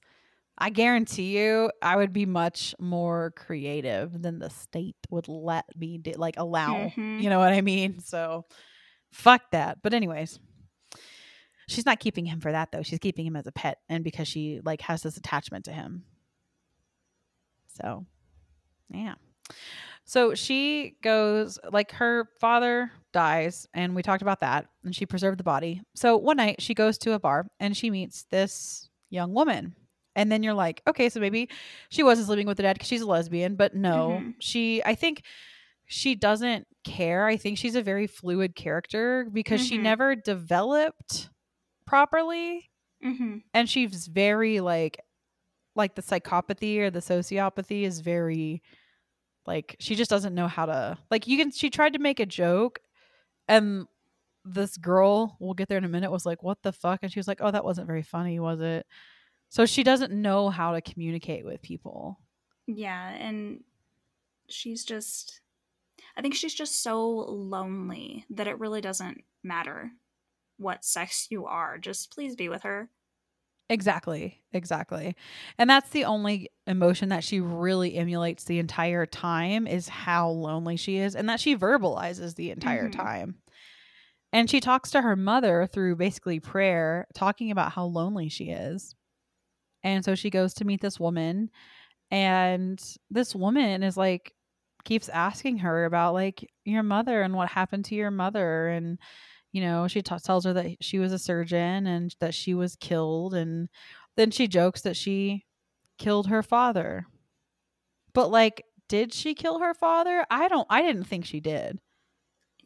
I 0.57 0.69
guarantee 0.69 1.37
you 1.37 1.71
I 1.81 1.97
would 1.97 2.13
be 2.13 2.25
much 2.25 2.73
more 2.79 3.31
creative 3.35 4.21
than 4.21 4.39
the 4.39 4.49
state 4.49 4.95
would 5.09 5.27
let 5.27 5.65
me 5.75 5.97
do, 5.97 6.13
like 6.17 6.35
allow. 6.37 6.89
Mhm. 6.89 7.21
You 7.21 7.29
know 7.29 7.39
what 7.39 7.53
I 7.53 7.61
mean? 7.61 7.99
So 7.99 8.45
fuck 9.11 9.51
that. 9.51 9.81
But 9.81 9.93
anyways, 9.93 10.39
she's 11.67 11.85
not 11.85 11.99
keeping 11.99 12.25
him 12.25 12.39
for 12.39 12.51
that 12.51 12.71
though. 12.71 12.83
She's 12.83 12.99
keeping 12.99 13.25
him 13.25 13.35
as 13.35 13.47
a 13.47 13.51
pet 13.51 13.79
and 13.89 14.03
because 14.03 14.27
she 14.27 14.61
like 14.63 14.81
has 14.81 15.01
this 15.03 15.17
attachment 15.17 15.65
to 15.65 15.71
him. 15.71 16.03
So, 17.79 18.05
yeah. 18.89 19.15
So 20.05 20.35
she 20.35 20.97
goes 21.01 21.59
like 21.71 21.91
her 21.93 22.29
father 22.39 22.91
dies 23.15 23.65
and 23.73 23.95
we 23.95 24.03
talked 24.03 24.21
about 24.21 24.41
that 24.41 24.67
and 24.83 24.95
she 24.95 25.05
preserved 25.07 25.39
the 25.39 25.43
body. 25.43 25.81
So 25.95 26.17
one 26.17 26.37
night 26.37 26.61
she 26.61 26.73
goes 26.75 26.97
to 26.99 27.13
a 27.13 27.19
bar 27.19 27.47
and 27.59 27.75
she 27.75 27.89
meets 27.89 28.25
this 28.29 28.89
young 29.09 29.33
woman. 29.33 29.75
And 30.17 30.31
then 30.31 30.43
you're 30.43 30.53
like, 30.53 30.81
okay, 30.87 31.09
so 31.09 31.19
maybe 31.19 31.49
she 31.89 32.03
wasn't 32.03 32.27
sleeping 32.27 32.47
with 32.47 32.57
the 32.57 32.63
dad 32.63 32.73
because 32.73 32.87
she's 32.87 33.01
a 33.01 33.07
lesbian, 33.07 33.55
but 33.55 33.73
no, 33.75 34.21
Mhm. 34.21 34.35
she 34.39 34.83
I 34.83 34.95
think 34.95 35.23
she 35.87 36.15
doesn't 36.15 36.67
care. 36.83 37.25
I 37.25 37.37
think 37.37 37.57
she's 37.57 37.75
a 37.75 37.81
very 37.81 38.07
fluid 38.07 38.55
character 38.55 39.27
because 39.31 39.65
she 39.65 39.77
Mhm. 39.77 39.81
never 39.83 40.15
developed 40.15 41.29
properly 41.85 42.69
Mm-hmm. 43.03 43.37
and 43.53 43.69
she's 43.69 44.07
very 44.07 44.59
like 44.61 44.99
like 45.75 45.95
the 45.95 46.01
psychopathy 46.01 46.79
or 46.79 46.89
the 46.89 47.01
sociopathy 47.01 47.83
is 47.83 47.99
very 47.99 48.61
like 49.45 49.75
she 49.79 49.93
just 49.95 50.09
doesn't 50.09 50.33
know 50.33 50.47
how 50.47 50.65
to 50.65 50.97
like 51.11 51.27
you 51.27 51.37
can 51.37 51.51
she 51.51 51.69
tried 51.69 51.93
to 51.93 51.99
make 51.99 52.19
a 52.19 52.25
joke 52.25 52.79
and 53.47 53.87
this 54.43 54.77
girl 54.77 55.37
we'll 55.39 55.53
get 55.53 55.67
there 55.67 55.77
in 55.77 55.85
a 55.85 55.89
minute 55.89 56.11
was 56.11 56.25
like 56.25 56.43
what 56.43 56.61
the 56.61 56.71
fuck 56.71 56.99
and 57.01 57.11
she 57.11 57.19
was 57.19 57.27
like 57.27 57.39
oh 57.41 57.51
that 57.51 57.65
wasn't 57.65 57.87
very 57.87 58.03
funny 58.03 58.39
was 58.39 58.61
it 58.61 58.85
so 59.49 59.65
she 59.65 59.83
doesn't 59.83 60.11
know 60.11 60.49
how 60.49 60.73
to 60.73 60.81
communicate 60.81 61.45
with 61.45 61.61
people 61.61 62.19
Yeah, 62.67 63.09
and 63.09 63.63
she's 64.49 64.83
just 64.83 65.41
I 66.17 66.21
think 66.21 66.33
she's 66.35 66.53
just 66.53 66.81
so 66.81 67.07
lonely 67.09 68.25
that 68.29 68.47
it 68.47 68.59
really 68.59 68.81
doesn't 68.81 69.23
matter 69.43 69.91
what 70.57 70.85
sex 70.85 71.27
you 71.29 71.45
are. 71.45 71.77
Just 71.77 72.11
please 72.11 72.35
be 72.35 72.49
with 72.49 72.63
her. 72.63 72.89
Exactly, 73.69 74.41
exactly. 74.53 75.15
And 75.57 75.67
that's 75.69 75.89
the 75.89 76.05
only 76.05 76.49
emotion 76.67 77.09
that 77.09 77.23
she 77.23 77.39
really 77.39 77.95
emulates 77.95 78.43
the 78.43 78.59
entire 78.59 79.07
time 79.07 79.65
is 79.65 79.89
how 79.89 80.29
lonely 80.29 80.77
she 80.77 80.97
is 80.97 81.15
and 81.15 81.27
that 81.29 81.39
she 81.39 81.55
verbalizes 81.57 82.35
the 82.35 82.51
entire 82.51 82.89
Mhm. 82.89 82.91
time. 82.91 83.35
And 84.33 84.49
she 84.49 84.59
talks 84.59 84.91
to 84.91 85.01
her 85.01 85.15
mother 85.15 85.67
through 85.67 85.95
basically 85.97 86.39
prayer, 86.39 87.07
talking 87.13 87.51
about 87.51 87.73
how 87.73 87.85
lonely 87.85 88.29
she 88.29 88.49
is. 88.51 88.95
And 89.83 90.03
so 90.05 90.15
she 90.15 90.29
goes 90.29 90.53
to 90.55 90.65
meet 90.65 90.81
this 90.81 90.99
woman, 90.99 91.49
and 92.11 92.81
this 93.11 93.35
woman 93.35 93.83
is 93.83 93.97
like 93.97 94.33
keeps 94.85 95.09
asking 95.09 95.59
her 95.59 95.85
about 95.85 96.13
like 96.13 96.49
your 96.65 96.83
mother 96.83 97.21
and 97.21 97.33
what 97.35 97.49
happened 97.49 97.85
to 97.85 97.95
your 97.95 98.11
mother 98.11 98.69
and 98.69 98.99
you 99.55 99.61
know 99.61 99.87
she 99.87 100.01
t- 100.01 100.15
tells 100.23 100.43
her 100.45 100.53
that 100.53 100.83
she 100.83 100.99
was 100.99 101.13
a 101.13 101.19
surgeon 101.19 101.87
and 101.87 102.13
that 102.19 102.33
she 102.33 102.53
was 102.53 102.75
killed 102.75 103.33
and 103.33 103.69
then 104.17 104.29
she 104.29 104.47
jokes 104.47 104.81
that 104.81 104.97
she 104.97 105.45
killed 105.97 106.27
her 106.27 106.43
father 106.43 107.05
but 108.13 108.29
like 108.29 108.63
did 108.89 109.13
she 109.13 109.33
kill 109.33 109.59
her 109.59 109.73
father 109.73 110.25
i 110.29 110.47
don't 110.49 110.67
i 110.69 110.81
didn't 110.81 111.05
think 111.05 111.25
she 111.25 111.39
did 111.39 111.79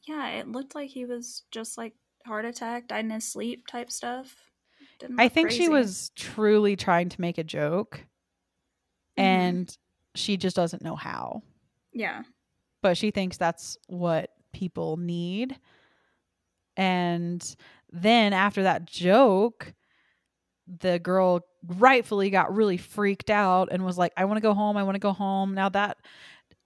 Yeah, 0.08 0.30
it 0.30 0.48
looked 0.48 0.74
like 0.74 0.90
he 0.90 1.06
was 1.06 1.44
just 1.52 1.78
like 1.78 1.94
heart 2.26 2.46
attack, 2.46 2.88
died 2.88 3.06
in 3.06 3.12
his 3.12 3.32
sleep 3.32 3.68
type 3.68 3.92
stuff. 3.92 4.36
I 5.18 5.30
think 5.30 5.52
she 5.52 5.70
was 5.70 6.12
truly 6.16 6.76
trying 6.76 7.10
to 7.10 7.22
make 7.22 7.38
a 7.38 7.44
joke 7.44 8.06
Mhm. 9.18 9.24
and 9.24 9.78
she 10.16 10.38
just 10.38 10.56
doesn't 10.56 10.82
know 10.82 10.96
how 10.96 11.44
Yeah. 11.94 12.24
but 12.82 12.98
she 12.98 13.12
thinks 13.12 13.38
that's 13.38 13.78
what 13.88 14.32
people 14.54 14.98
need. 14.98 15.60
And 16.80 17.56
then 17.92 18.32
after 18.32 18.64
that 18.64 18.86
joke, 18.86 19.74
the 20.80 20.98
girl 20.98 21.42
rightfully 21.68 22.30
got 22.30 22.56
really 22.56 22.78
freaked 22.78 23.30
out 23.30 23.68
and 23.70 23.84
was 23.84 23.98
like, 23.98 24.14
I 24.16 24.24
want 24.24 24.38
to 24.38 24.42
go 24.42 24.54
home. 24.54 24.78
I 24.78 24.84
want 24.84 24.96
to 24.96 25.00
go 25.00 25.12
home. 25.12 25.54
Now 25.54 25.68
that 25.70 25.98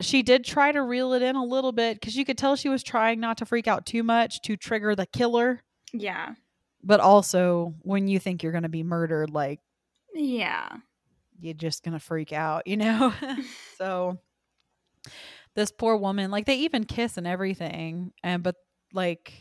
she 0.01 0.21
did 0.21 0.45
try 0.45 0.71
to 0.71 0.83
reel 0.83 1.13
it 1.13 1.23
in 1.23 1.35
a 1.35 1.43
little 1.43 1.71
bit 1.71 1.99
because 1.99 2.15
you 2.15 2.25
could 2.25 2.37
tell 2.37 2.55
she 2.55 2.69
was 2.69 2.83
trying 2.83 3.19
not 3.19 3.37
to 3.39 3.45
freak 3.45 3.67
out 3.67 3.87
too 3.87 4.03
much 4.03 4.39
to 4.43 4.55
trigger 4.55 4.95
the 4.95 5.07
killer. 5.07 5.63
Yeah. 5.93 6.35
But 6.83 6.99
also, 6.99 7.73
when 7.81 8.07
you 8.07 8.19
think 8.19 8.43
you're 8.43 8.51
going 8.51 8.63
to 8.63 8.69
be 8.69 8.83
murdered, 8.83 9.31
like 9.31 9.61
Yeah. 10.13 10.69
you're 11.39 11.55
just 11.55 11.81
going 11.83 11.93
to 11.93 11.99
freak 11.99 12.33
out, 12.33 12.67
you 12.67 12.77
know? 12.77 13.13
so 13.79 14.19
this 15.55 15.71
poor 15.71 15.95
woman 15.97 16.29
like 16.29 16.45
they 16.45 16.57
even 16.57 16.83
kiss 16.83 17.17
and 17.17 17.25
everything 17.27 18.11
and 18.23 18.41
but 18.43 18.55
like 18.93 19.33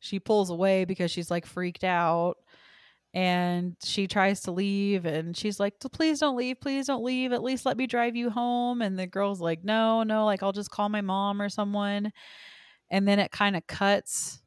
she 0.00 0.18
pulls 0.20 0.50
away 0.50 0.84
because 0.84 1.10
she's 1.10 1.30
like 1.30 1.46
freaked 1.46 1.84
out 1.84 2.36
and 3.14 3.74
she 3.82 4.06
tries 4.06 4.42
to 4.42 4.50
leave 4.50 5.06
and 5.06 5.36
she's 5.36 5.58
like 5.58 5.74
please 5.92 6.20
don't 6.20 6.36
leave 6.36 6.60
please 6.60 6.86
don't 6.86 7.02
leave 7.02 7.32
at 7.32 7.42
least 7.42 7.64
let 7.64 7.76
me 7.76 7.86
drive 7.86 8.14
you 8.14 8.28
home 8.28 8.82
and 8.82 8.98
the 8.98 9.06
girl's 9.06 9.40
like 9.40 9.64
no 9.64 10.02
no 10.02 10.26
like 10.26 10.42
i'll 10.42 10.52
just 10.52 10.70
call 10.70 10.88
my 10.90 11.00
mom 11.00 11.40
or 11.40 11.48
someone 11.48 12.12
and 12.90 13.08
then 13.08 13.18
it 13.18 13.30
kind 13.32 13.56
of 13.56 13.66
cuts 13.66 14.40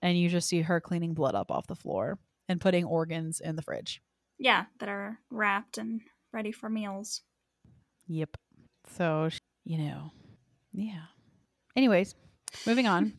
and 0.00 0.18
you 0.18 0.28
just 0.30 0.48
see 0.48 0.62
her 0.62 0.80
cleaning 0.80 1.12
blood 1.14 1.34
up 1.34 1.50
off 1.50 1.66
the 1.66 1.74
floor 1.76 2.18
and 2.48 2.60
putting 2.60 2.84
organs 2.84 3.40
in 3.40 3.54
the 3.56 3.62
fridge 3.62 4.00
Yeah, 4.38 4.64
that 4.80 4.88
are 4.88 5.18
wrapped 5.30 5.78
and 5.78 6.00
ready 6.32 6.52
for 6.52 6.68
meals. 6.68 7.22
Yep. 8.08 8.36
So, 8.96 9.30
sh- 9.30 9.38
you 9.64 9.78
know, 9.78 10.10
yeah. 10.72 11.06
Anyways, 11.74 12.14
moving 12.66 12.86
on. 12.86 13.14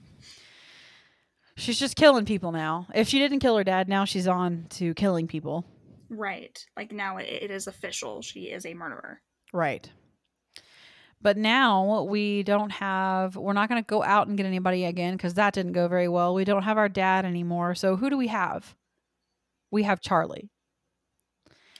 She's 1.57 1.79
just 1.79 1.95
killing 1.95 2.25
people 2.25 2.51
now. 2.51 2.87
If 2.93 3.07
she 3.07 3.17
didn't 3.17 3.39
kill 3.39 3.57
her 3.57 3.63
dad, 3.63 3.89
now 3.89 4.05
she's 4.05 4.27
on 4.27 4.67
to 4.71 4.93
killing 4.93 5.27
people. 5.27 5.65
Right. 6.07 6.63
Like 6.77 6.91
now 6.91 7.17
it, 7.17 7.27
it 7.27 7.51
is 7.51 7.65
official. 7.65 8.21
She 8.21 8.41
is 8.43 8.65
a 8.65 8.75
murderer. 8.75 9.21
Right. 9.51 9.89
But 11.19 11.35
now 11.35 12.03
we 12.03 12.43
don't 12.43 12.69
have, 12.69 13.35
we're 13.35 13.53
not 13.53 13.69
going 13.69 13.83
to 13.83 13.87
go 13.87 14.03
out 14.03 14.27
and 14.27 14.37
get 14.37 14.45
anybody 14.45 14.85
again 14.85 15.17
because 15.17 15.33
that 15.33 15.55
didn't 15.55 15.71
go 15.71 15.87
very 15.87 16.07
well. 16.07 16.35
We 16.35 16.45
don't 16.45 16.61
have 16.61 16.77
our 16.77 16.89
dad 16.89 17.25
anymore. 17.25 17.73
So 17.73 17.95
who 17.95 18.11
do 18.11 18.17
we 18.17 18.27
have? 18.27 18.75
We 19.71 19.81
have 19.81 19.99
Charlie. 19.99 20.51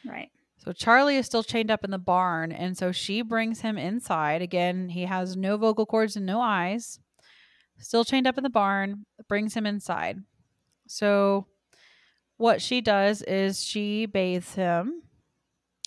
Right. 0.04 0.32
So 0.58 0.74
Charlie 0.74 1.18
is 1.18 1.28
still 1.28 1.44
chained 1.44 1.70
up 1.70 1.84
in 1.84 1.92
the 1.92 2.00
barn, 2.00 2.52
and 2.52 2.76
so 2.76 2.92
she 2.92 3.22
brings 3.22 3.62
him 3.62 3.78
inside. 3.78 4.42
Again, 4.42 4.90
he 4.90 5.04
has 5.04 5.38
no 5.38 5.56
vocal 5.56 5.86
cords 5.86 6.18
and 6.18 6.26
no 6.26 6.42
eyes. 6.42 7.00
Still 7.80 8.06
chained 8.06 8.28
up 8.28 8.38
in 8.38 8.44
the 8.44 8.50
barn, 8.50 9.06
brings 9.28 9.54
him 9.54 9.66
inside. 9.66 10.20
So 10.88 11.48
what 12.38 12.62
she 12.62 12.82
does 12.82 13.22
is 13.22 13.64
she 13.64 14.06
bathes 14.06 14.56
him 14.56 15.04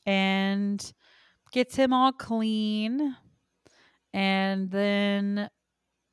and 0.06 0.92
gets 1.52 1.76
him 1.76 1.92
all 1.92 2.12
clean 2.12 3.16
and 4.12 4.70
then 4.70 5.48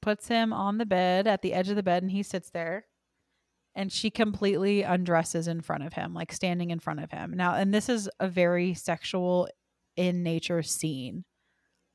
puts 0.01 0.27
him 0.27 0.53
on 0.53 0.77
the 0.77 0.85
bed 0.85 1.27
at 1.27 1.41
the 1.41 1.53
edge 1.53 1.69
of 1.69 1.75
the 1.75 1.83
bed 1.83 2.03
and 2.03 2.11
he 2.11 2.23
sits 2.23 2.49
there 2.49 2.85
and 3.75 3.91
she 3.91 4.09
completely 4.09 4.81
undresses 4.81 5.47
in 5.47 5.61
front 5.61 5.83
of 5.83 5.93
him, 5.93 6.13
like 6.13 6.31
standing 6.31 6.71
in 6.71 6.79
front 6.79 6.99
of 6.99 7.11
him. 7.11 7.33
Now, 7.35 7.53
and 7.53 7.71
this 7.71 7.89
is 7.89 8.09
a 8.19 8.27
very 8.27 8.73
sexual 8.73 9.47
in 9.95 10.23
nature 10.23 10.63
scene. 10.63 11.25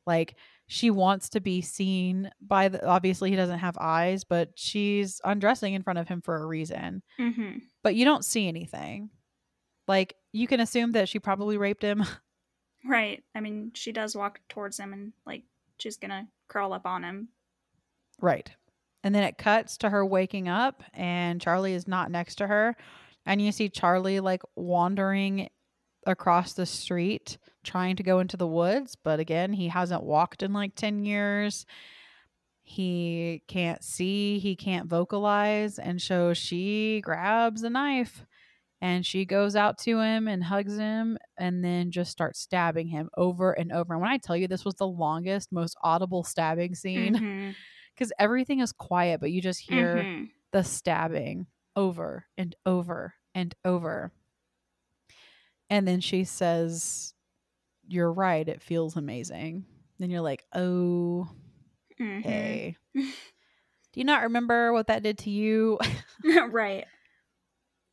Like 0.06 0.36
she 0.72 0.88
wants 0.90 1.28
to 1.28 1.38
be 1.38 1.60
seen 1.60 2.30
by 2.40 2.68
the 2.68 2.82
obviously 2.86 3.28
he 3.28 3.36
doesn't 3.36 3.58
have 3.58 3.76
eyes, 3.78 4.24
but 4.24 4.52
she's 4.54 5.20
undressing 5.22 5.74
in 5.74 5.82
front 5.82 5.98
of 5.98 6.08
him 6.08 6.22
for 6.22 6.34
a 6.34 6.46
reason. 6.46 7.02
Mm-hmm. 7.20 7.58
But 7.82 7.94
you 7.94 8.06
don't 8.06 8.24
see 8.24 8.48
anything. 8.48 9.10
Like 9.86 10.14
you 10.32 10.46
can 10.46 10.60
assume 10.60 10.92
that 10.92 11.10
she 11.10 11.18
probably 11.18 11.56
raped 11.58 11.82
him. 11.82 12.04
Right. 12.84 13.22
I 13.32 13.38
mean, 13.38 13.70
she 13.74 13.92
does 13.92 14.16
walk 14.16 14.40
towards 14.48 14.76
him 14.76 14.92
and 14.92 15.12
like 15.24 15.44
she's 15.78 15.98
gonna 15.98 16.26
crawl 16.48 16.72
up 16.72 16.84
on 16.84 17.04
him. 17.04 17.28
Right. 18.20 18.50
And 19.04 19.14
then 19.14 19.22
it 19.22 19.38
cuts 19.38 19.76
to 19.76 19.90
her 19.90 20.04
waking 20.04 20.48
up 20.48 20.82
and 20.92 21.40
Charlie 21.40 21.74
is 21.74 21.86
not 21.86 22.10
next 22.10 22.36
to 22.36 22.48
her. 22.48 22.74
And 23.24 23.40
you 23.40 23.52
see 23.52 23.68
Charlie 23.68 24.18
like 24.18 24.42
wandering 24.56 25.48
across 26.06 26.52
the 26.54 26.66
street 26.66 27.38
trying 27.64 27.96
to 27.96 28.02
go 28.02 28.18
into 28.20 28.36
the 28.36 28.46
woods. 28.46 28.96
But 28.96 29.20
again, 29.20 29.52
he 29.52 29.68
hasn't 29.68 30.02
walked 30.02 30.42
in 30.42 30.52
like 30.52 30.74
10 30.74 31.04
years. 31.04 31.64
He 32.62 33.42
can't 33.48 33.82
see, 33.82 34.38
he 34.38 34.54
can't 34.56 34.88
vocalize. 34.88 35.78
And 35.78 36.00
so 36.00 36.32
she 36.32 37.00
grabs 37.02 37.62
a 37.62 37.70
knife 37.70 38.24
and 38.80 39.04
she 39.04 39.24
goes 39.24 39.54
out 39.56 39.78
to 39.78 40.00
him 40.00 40.28
and 40.28 40.44
hugs 40.44 40.76
him 40.76 41.18
and 41.38 41.64
then 41.64 41.90
just 41.90 42.10
starts 42.12 42.40
stabbing 42.40 42.88
him 42.88 43.10
over 43.16 43.52
and 43.52 43.72
over. 43.72 43.94
And 43.94 44.02
when 44.02 44.10
I 44.10 44.18
tell 44.18 44.36
you 44.36 44.48
this 44.48 44.64
was 44.64 44.74
the 44.76 44.86
longest, 44.86 45.52
most 45.52 45.76
audible 45.82 46.24
stabbing 46.24 46.74
scene, 46.74 47.54
because 47.94 48.12
everything 48.18 48.60
is 48.60 48.72
quiet, 48.72 49.20
but 49.20 49.30
you 49.32 49.40
just 49.42 49.60
hear 49.60 49.96
Mhm. 50.04 50.30
the 50.52 50.62
stabbing 50.64 51.46
over 51.76 52.26
and 52.38 52.54
over 52.64 53.14
and 53.34 53.54
over. 53.64 54.12
And 55.72 55.88
then 55.88 56.00
she 56.00 56.24
says, 56.24 57.14
You're 57.88 58.12
right. 58.12 58.46
It 58.46 58.60
feels 58.60 58.94
amazing. 58.94 59.64
Then 59.98 60.10
you're 60.10 60.20
like, 60.20 60.44
Oh, 60.54 61.28
Mhm. 61.98 62.22
hey. 62.22 62.76
Do 62.94 64.00
you 64.00 64.04
not 64.04 64.24
remember 64.24 64.72
what 64.74 64.88
that 64.88 65.02
did 65.02 65.16
to 65.18 65.30
you? 65.30 65.78
right. 66.50 66.84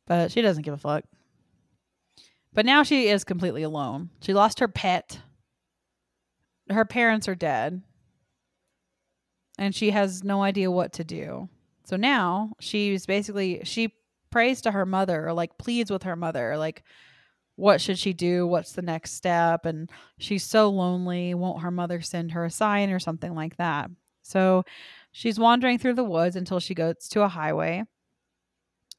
but 0.06 0.30
she 0.30 0.42
doesn't 0.42 0.62
give 0.64 0.74
a 0.74 0.78
fuck. 0.78 1.04
But 2.52 2.66
now 2.66 2.82
she 2.82 3.08
is 3.08 3.24
completely 3.24 3.62
alone. 3.62 4.10
She 4.20 4.34
lost 4.34 4.60
her 4.60 4.68
pet. 4.68 5.20
Her 6.68 6.84
parents 6.84 7.28
are 7.28 7.34
dead. 7.34 7.80
And 9.58 9.74
she 9.74 9.90
has 9.90 10.22
no 10.22 10.42
idea 10.42 10.70
what 10.70 10.92
to 10.94 11.04
do. 11.04 11.48
So 11.84 11.96
now 11.96 12.52
she's 12.60 13.06
basically 13.06 13.60
she 13.64 13.94
prays 14.30 14.60
to 14.62 14.70
her 14.72 14.84
mother 14.84 15.26
or 15.28 15.32
like 15.32 15.56
pleads 15.58 15.90
with 15.90 16.02
her 16.04 16.14
mother 16.16 16.56
like 16.58 16.82
what 17.60 17.80
should 17.80 17.98
she 17.98 18.12
do? 18.12 18.46
What's 18.46 18.72
the 18.72 18.82
next 18.82 19.12
step? 19.12 19.66
And 19.66 19.90
she's 20.18 20.44
so 20.44 20.70
lonely. 20.70 21.34
Won't 21.34 21.62
her 21.62 21.70
mother 21.70 22.00
send 22.00 22.32
her 22.32 22.44
a 22.44 22.50
sign 22.50 22.90
or 22.90 22.98
something 22.98 23.34
like 23.34 23.56
that? 23.58 23.90
So 24.22 24.64
she's 25.12 25.38
wandering 25.38 25.78
through 25.78 25.94
the 25.94 26.04
woods 26.04 26.36
until 26.36 26.60
she 26.60 26.74
goes 26.74 27.08
to 27.10 27.22
a 27.22 27.28
highway 27.28 27.84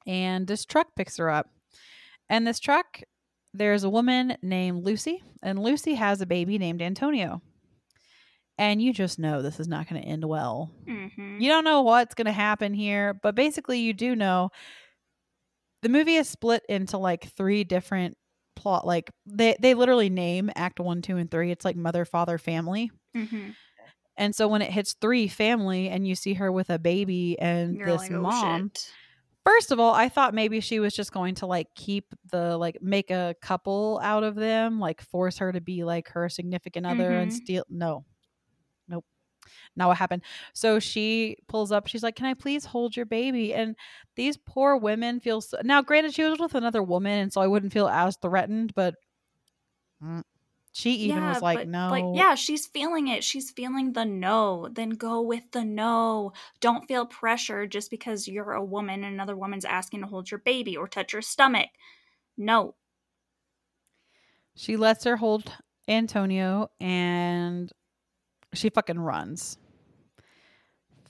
and 0.08 0.48
this 0.48 0.66
truck 0.66 0.88
picks 0.96 1.18
her 1.18 1.30
up. 1.30 1.50
And 2.30 2.48
this 2.48 2.60
truck, 2.60 3.02
there's 3.54 3.84
a 3.84 3.90
woman 3.90 4.38
named 4.42 4.86
Lucy, 4.86 5.22
and 5.44 5.62
Lucy 5.62 5.96
has 5.96 6.22
a 6.22 6.26
baby 6.26 6.58
named 6.58 6.82
Antonio. 6.82 7.42
And 8.58 8.82
you 8.82 8.94
just 8.94 9.20
know 9.20 9.42
this 9.42 9.60
is 9.60 9.68
not 9.68 9.90
going 9.90 10.02
to 10.02 10.08
end 10.08 10.24
well. 10.24 10.72
Mm-hmm. 10.88 11.40
You 11.40 11.50
don't 11.50 11.64
know 11.64 11.82
what's 11.82 12.14
going 12.14 12.26
to 12.26 12.32
happen 12.32 12.74
here, 12.74 13.14
but 13.14 13.36
basically, 13.36 13.80
you 13.80 13.94
do 13.94 14.16
know 14.16 14.50
the 15.82 15.90
movie 15.90 16.16
is 16.16 16.30
split 16.30 16.64
into 16.70 16.98
like 16.98 17.34
three 17.36 17.64
different 17.64 18.18
plot. 18.56 18.86
Like 18.86 19.12
they 19.26 19.56
they 19.60 19.74
literally 19.74 20.10
name 20.10 20.50
Act 20.56 20.80
One, 20.80 21.02
Two, 21.02 21.18
and 21.18 21.30
Three. 21.30 21.52
It's 21.52 21.66
like 21.66 21.76
mother, 21.76 22.06
father, 22.06 22.38
family. 22.38 22.92
Mm-hmm. 23.16 23.52
And 24.18 24.36
so 24.36 24.48
when 24.48 24.62
it 24.62 24.70
hits 24.72 24.94
three, 24.94 25.28
family, 25.28 25.90
and 25.90 26.08
you 26.08 26.16
see 26.16 26.34
her 26.36 26.52
with 26.52 26.70
a 26.70 26.78
baby 26.78 27.40
and 27.40 27.76
You're 27.76 27.88
this 27.88 28.02
like, 28.02 28.12
oh, 28.12 28.22
mom, 28.22 28.72
shit. 28.74 28.92
First 29.46 29.72
of 29.72 29.80
all, 29.80 29.94
I 29.94 30.10
thought 30.10 30.36
maybe 30.36 30.60
she 30.60 30.80
was 30.80 30.94
just 30.94 31.12
going 31.12 31.34
to 31.36 31.48
like 31.48 31.74
keep 31.74 32.06
the 32.32 32.58
like 32.58 32.78
make 32.82 33.10
a 33.10 33.36
couple 33.42 34.00
out 34.04 34.24
of 34.24 34.36
them, 34.36 34.80
like 34.80 35.02
force 35.02 35.40
her 35.40 35.52
to 35.52 35.62
be 35.62 35.84
like 35.84 36.10
her 36.10 36.30
significant 36.30 36.86
other 36.86 37.10
and 37.12 37.32
Mhm. 37.32 37.36
steal. 37.36 37.64
No, 37.70 38.06
not 39.76 39.88
what 39.88 39.98
happened. 39.98 40.24
So 40.54 40.80
she 40.80 41.38
pulls 41.48 41.72
up. 41.72 41.88
She's 41.88 42.04
like, 42.04 42.16
"Can 42.16 42.26
I 42.26 42.34
please 42.34 42.66
hold 42.66 42.96
your 42.96 43.06
baby?" 43.06 43.54
And 43.54 43.76
these 44.16 44.38
poor 44.38 44.76
women 44.78 45.20
feel 45.20 45.42
so- 45.42 45.60
now. 45.64 45.82
Granted, 45.82 46.14
she 46.14 46.24
was 46.24 46.40
with 46.40 46.56
another 46.56 46.84
woman, 46.84 47.20
and 47.20 47.32
so 47.34 47.42
I 47.42 47.48
wouldn't 47.48 47.74
feel 47.74 47.88
as 47.88 48.18
threatened, 48.18 48.74
but 48.76 48.96
mm, 50.04 50.24
She 50.74 50.92
even 50.92 51.26
was 51.26 51.42
like, 51.42 51.58
but, 51.60 51.68
no. 51.68 51.90
Like, 51.90 52.06
yeah, 52.14 52.36
she's 52.36 52.66
feeling 52.68 53.08
it. 53.10 53.24
She's 53.26 53.52
feeling 53.52 53.92
the 53.94 54.06
no. 54.06 54.70
Then 54.72 54.92
go 54.92 55.22
with 55.22 55.52
the 55.52 55.66
no. 55.66 56.32
Don't 56.62 56.88
feel 56.88 57.06
pressure 57.06 57.68
just 57.68 57.90
because 57.92 58.28
you're 58.28 58.54
a 58.54 58.64
woman 58.64 59.04
and 59.04 59.14
another 59.14 59.36
woman's 59.36 59.66
asking 59.66 60.02
to 60.02 60.08
hold 60.08 60.32
your 60.32 60.40
baby 60.40 60.78
or 60.78 60.88
touch 60.88 61.12
your 61.14 61.22
stomach. 61.22 61.70
No. 62.38 62.76
She 64.56 64.78
lets 64.78 65.04
her 65.04 65.18
hold 65.18 65.52
Antonio 65.88 66.70
and 66.80 67.72
she 68.54 68.70
fucking 68.70 69.00
runs. 69.00 69.58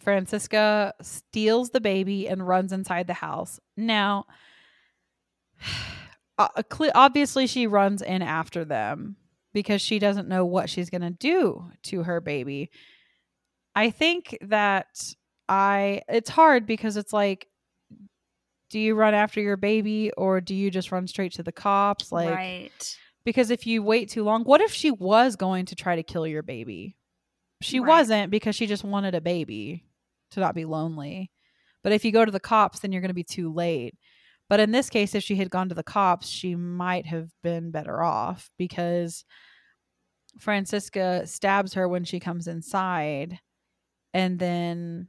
Francisca 0.01 0.93
steals 1.01 1.69
the 1.69 1.81
baby 1.81 2.27
and 2.27 2.47
runs 2.47 2.71
inside 2.71 3.07
the 3.07 3.13
house. 3.13 3.59
Now, 3.77 4.25
uh, 6.37 6.47
obviously, 6.95 7.47
she 7.47 7.67
runs 7.67 8.01
in 8.01 8.21
after 8.21 8.65
them 8.65 9.15
because 9.53 9.81
she 9.81 9.99
doesn't 9.99 10.27
know 10.27 10.45
what 10.45 10.69
she's 10.69 10.89
going 10.89 11.01
to 11.01 11.09
do 11.11 11.69
to 11.83 12.03
her 12.03 12.21
baby. 12.21 12.69
I 13.75 13.89
think 13.89 14.37
that 14.41 14.87
I, 15.47 16.01
it's 16.07 16.29
hard 16.29 16.65
because 16.65 16.97
it's 16.97 17.13
like, 17.13 17.47
do 18.69 18.79
you 18.79 18.95
run 18.95 19.13
after 19.13 19.41
your 19.41 19.57
baby 19.57 20.11
or 20.17 20.39
do 20.39 20.55
you 20.55 20.71
just 20.71 20.91
run 20.91 21.07
straight 21.07 21.33
to 21.33 21.43
the 21.43 21.51
cops? 21.51 22.11
Like, 22.11 22.29
right. 22.29 22.97
because 23.25 23.51
if 23.51 23.67
you 23.67 23.83
wait 23.83 24.09
too 24.09 24.23
long, 24.23 24.43
what 24.45 24.61
if 24.61 24.71
she 24.71 24.91
was 24.91 25.35
going 25.35 25.65
to 25.67 25.75
try 25.75 25.97
to 25.97 26.03
kill 26.03 26.25
your 26.25 26.43
baby? 26.43 26.95
She 27.61 27.79
Right. 27.79 27.87
wasn't 27.89 28.31
because 28.31 28.55
she 28.55 28.67
just 28.67 28.83
wanted 28.83 29.13
a 29.13 29.21
baby 29.21 29.83
to 30.31 30.39
not 30.39 30.55
be 30.55 30.65
lonely. 30.65 31.31
But 31.83 31.93
if 31.93 32.05
you 32.05 32.11
go 32.11 32.25
to 32.25 32.31
the 32.31 32.39
cops, 32.39 32.79
then 32.79 32.91
you're 32.91 33.01
going 33.01 33.09
to 33.09 33.15
be 33.15 33.23
too 33.23 33.51
late. 33.51 33.95
But 34.49 34.59
in 34.59 34.71
this 34.71 34.89
case, 34.89 35.15
if 35.15 35.23
she 35.23 35.35
had 35.35 35.49
gone 35.49 35.69
to 35.69 35.75
the 35.75 35.83
cops, 35.83 36.27
she 36.27 36.55
might 36.55 37.05
have 37.05 37.29
been 37.41 37.71
better 37.71 38.03
off 38.03 38.51
because 38.57 39.23
Francisca 40.39 41.25
stabs 41.25 41.73
her 41.73 41.87
when 41.87 42.03
she 42.03 42.19
comes 42.19 42.47
inside 42.47 43.39
and 44.13 44.39
then 44.39 45.07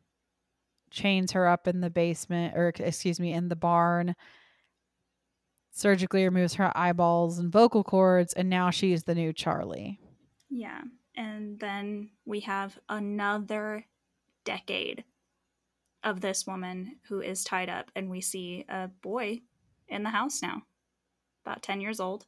chains 0.91 1.33
her 1.33 1.49
up 1.49 1.67
in 1.67 1.81
the 1.81 1.91
basement 1.91 2.55
or 2.57 2.73
excuse 2.79 3.19
me 3.19 3.33
in 3.33 3.49
the 3.49 3.57
barn 3.57 4.15
surgically 5.71 6.23
removes 6.25 6.55
her 6.55 6.71
eyeballs 6.77 7.39
and 7.39 7.51
vocal 7.51 7.83
cords 7.83 8.35
and 8.35 8.51
now 8.51 8.69
she 8.69 8.93
is 8.93 9.05
the 9.05 9.15
new 9.15 9.33
charlie 9.33 9.99
Yeah. 10.51 10.83
And 11.17 11.59
then 11.59 12.11
we 12.27 12.41
have 12.41 12.79
another 12.89 13.87
decade 14.45 15.05
of 16.05 16.21
this 16.21 16.47
woman 16.47 16.97
who 17.09 17.21
is 17.21 17.45
tied 17.45 17.69
up, 17.69 17.91
and 17.95 18.11
we 18.11 18.21
see 18.21 18.65
a 18.69 18.89
boy 18.89 19.41
in 19.89 20.03
the 20.03 20.11
house 20.11 20.43
now, 20.43 20.63
about 21.45 21.63
10 21.63 21.81
years 21.81 22.01
old. 22.01 22.27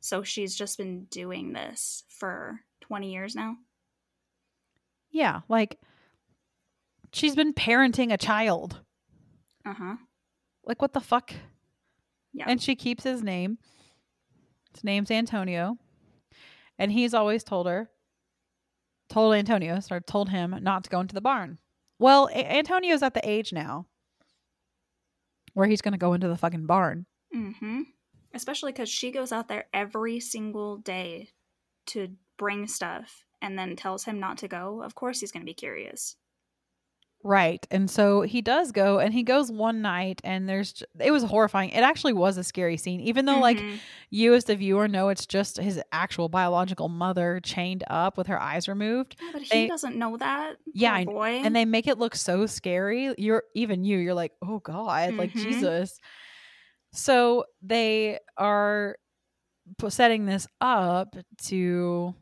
So 0.00 0.22
she's 0.22 0.54
just 0.54 0.78
been 0.78 1.04
doing 1.06 1.52
this 1.52 2.04
for 2.08 2.60
20 2.82 3.12
years 3.12 3.34
now. 3.34 3.56
yeah 5.10 5.40
like 5.48 5.78
she's 7.12 7.34
been 7.36 7.52
parenting 7.54 8.12
a 8.12 8.16
child 8.18 8.80
Uh 9.64 9.74
huh. 9.74 9.96
like 10.64 10.82
what 10.82 10.92
the 10.92 11.00
fuck 11.00 11.32
Yeah. 12.32 12.46
and 12.48 12.60
she 12.60 12.74
keeps 12.74 13.04
his 13.04 13.22
name 13.22 13.58
his 14.74 14.82
name's 14.84 15.10
antonio 15.10 15.76
and 16.78 16.90
he's 16.92 17.14
always 17.14 17.44
told 17.44 17.66
her 17.66 17.90
told 19.08 19.34
antonio 19.34 19.78
or 19.90 20.00
told 20.00 20.30
him 20.30 20.56
not 20.62 20.84
to 20.84 20.90
go 20.90 21.00
into 21.00 21.14
the 21.14 21.20
barn 21.20 21.58
well 22.02 22.28
A- 22.32 22.52
antonio's 22.58 23.02
at 23.02 23.14
the 23.14 23.28
age 23.28 23.52
now 23.52 23.86
where 25.54 25.66
he's 25.66 25.82
going 25.82 25.92
to 25.92 25.98
go 25.98 26.12
into 26.12 26.28
the 26.28 26.36
fucking 26.36 26.66
barn 26.66 27.06
Mm 27.34 27.56
hmm. 27.58 27.80
Especially 28.34 28.72
because 28.72 28.88
she 28.88 29.10
goes 29.10 29.32
out 29.32 29.48
there 29.48 29.66
every 29.74 30.20
single 30.20 30.78
day 30.78 31.28
to 31.86 32.08
bring 32.38 32.66
stuff 32.66 33.24
and 33.42 33.58
then 33.58 33.76
tells 33.76 34.04
him 34.04 34.20
not 34.20 34.38
to 34.38 34.48
go. 34.48 34.82
Of 34.82 34.94
course, 34.94 35.20
he's 35.20 35.32
going 35.32 35.42
to 35.42 35.50
be 35.50 35.54
curious. 35.54 36.16
Right. 37.24 37.64
And 37.70 37.88
so 37.88 38.22
he 38.22 38.42
does 38.42 38.72
go 38.72 38.98
and 38.98 39.14
he 39.14 39.22
goes 39.22 39.50
one 39.52 39.80
night 39.80 40.20
and 40.24 40.48
there's 40.48 40.82
it 40.98 41.12
was 41.12 41.22
horrifying. 41.22 41.70
It 41.70 41.80
actually 41.82 42.14
was 42.14 42.36
a 42.36 42.42
scary 42.44 42.76
scene 42.76 43.00
even 43.00 43.26
though 43.26 43.38
like 43.38 43.58
Mhm. 43.58 43.78
you 44.10 44.34
as 44.34 44.44
the 44.46 44.56
viewer 44.56 44.88
know 44.88 45.08
it's 45.08 45.24
just 45.26 45.58
his 45.58 45.80
actual 45.92 46.28
biological 46.28 46.88
mother 46.88 47.40
chained 47.44 47.84
up 47.88 48.16
with 48.18 48.26
her 48.26 48.40
eyes 48.42 48.66
removed 48.68 49.16
Yeah, 49.22 49.30
but 49.32 49.42
he 49.42 49.48
they- 49.50 49.66
doesn't 49.68 49.94
know 49.96 50.16
that. 50.16 50.56
Yeah, 50.74 50.94
I- 50.94 51.04
boy. 51.04 51.40
and 51.44 51.54
they 51.54 51.64
make 51.64 51.86
it 51.86 51.98
look 51.98 52.16
so 52.16 52.46
scary. 52.46 53.14
You're 53.18 53.44
even 53.54 53.84
you 53.84 53.98
you're 53.98 54.14
like, 54.14 54.32
"Oh 54.42 54.58
god, 54.58 55.14
like 55.14 55.30
Mhm. 55.32 55.42
Jesus." 55.44 55.98
So 56.92 57.44
they 57.62 58.18
are 58.36 58.96
setting 59.88 60.26
this 60.26 60.46
up 60.60 61.14
to 61.44 62.14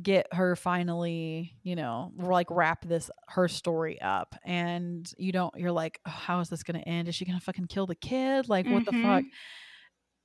get 0.00 0.32
her 0.32 0.54
finally, 0.56 1.56
you 1.62 1.74
know, 1.76 2.12
like 2.16 2.50
wrap 2.50 2.86
this 2.86 3.10
her 3.28 3.48
story 3.48 4.00
up 4.00 4.34
and 4.44 5.12
you 5.18 5.32
don't 5.32 5.54
you're 5.56 5.72
like, 5.72 6.00
oh, 6.06 6.10
how 6.10 6.40
is 6.40 6.48
this 6.48 6.62
going 6.62 6.80
to 6.80 6.88
end? 6.88 7.08
Is 7.08 7.14
she 7.14 7.24
going 7.24 7.38
to 7.38 7.44
fucking 7.44 7.66
kill 7.66 7.86
the 7.86 7.94
kid? 7.94 8.48
Like 8.48 8.66
what 8.66 8.84
the 8.84 8.92
fuck? 8.92 9.22
Mm-hmm. 9.22 9.28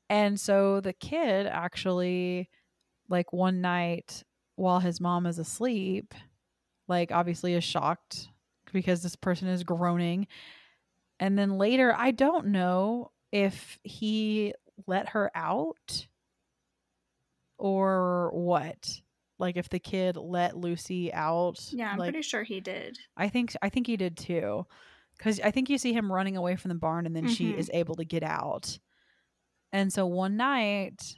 And 0.10 0.39
so 0.39 0.82
the 0.82 0.93
kid 0.93 1.47
actually 1.47 2.49
like 3.10 3.34
one 3.34 3.62
night 3.62 4.23
while 4.56 4.80
his 4.80 5.01
mom 5.01 5.25
is 5.25 5.39
asleep, 5.39 6.13
like 6.88 7.12
obviously 7.12 7.54
is 7.54 7.63
shocked 7.63 8.28
because 8.71 9.01
this 9.01 9.15
person 9.15 9.47
is 9.47 9.63
groaning. 9.63 10.28
And 11.19 11.38
then 11.38 11.58
later, 11.58 11.93
I 11.97 12.12
don't 12.12 12.47
know 12.47 13.12
if 13.32 13.80
he 13.84 14.54
let 14.88 15.10
her 15.10 15.32
out 15.34 16.08
or 17.58 18.32
what. 18.34 19.01
Like 19.37 19.57
if 19.57 19.69
the 19.69 19.79
kid 19.79 20.15
let 20.17 20.55
Lucy 20.57 21.13
out. 21.13 21.59
yeah, 21.71 21.91
I'm 21.91 21.97
like, 21.99 22.11
pretty 22.11 22.23
sure 22.23 22.43
he 22.43 22.61
did. 22.61 22.97
I 23.17 23.29
think 23.29 23.55
I 23.61 23.69
think 23.69 23.87
he 23.87 23.97
did 23.97 24.17
too. 24.17 24.65
Cuz 25.19 25.39
I 25.41 25.51
think 25.51 25.69
you 25.69 25.77
see 25.77 25.93
him 25.93 26.11
running 26.11 26.37
away 26.37 26.55
from 26.55 26.69
the 26.69 26.75
barn 26.75 27.05
and 27.05 27.15
then 27.15 27.27
she 27.27 27.51
Mhm. 27.53 27.57
is 27.57 27.69
able 27.73 27.95
to 27.95 28.05
get 28.05 28.23
out. 28.23 28.77
And 29.73 29.91
so 29.91 30.05
one 30.05 30.37
night 30.37 31.15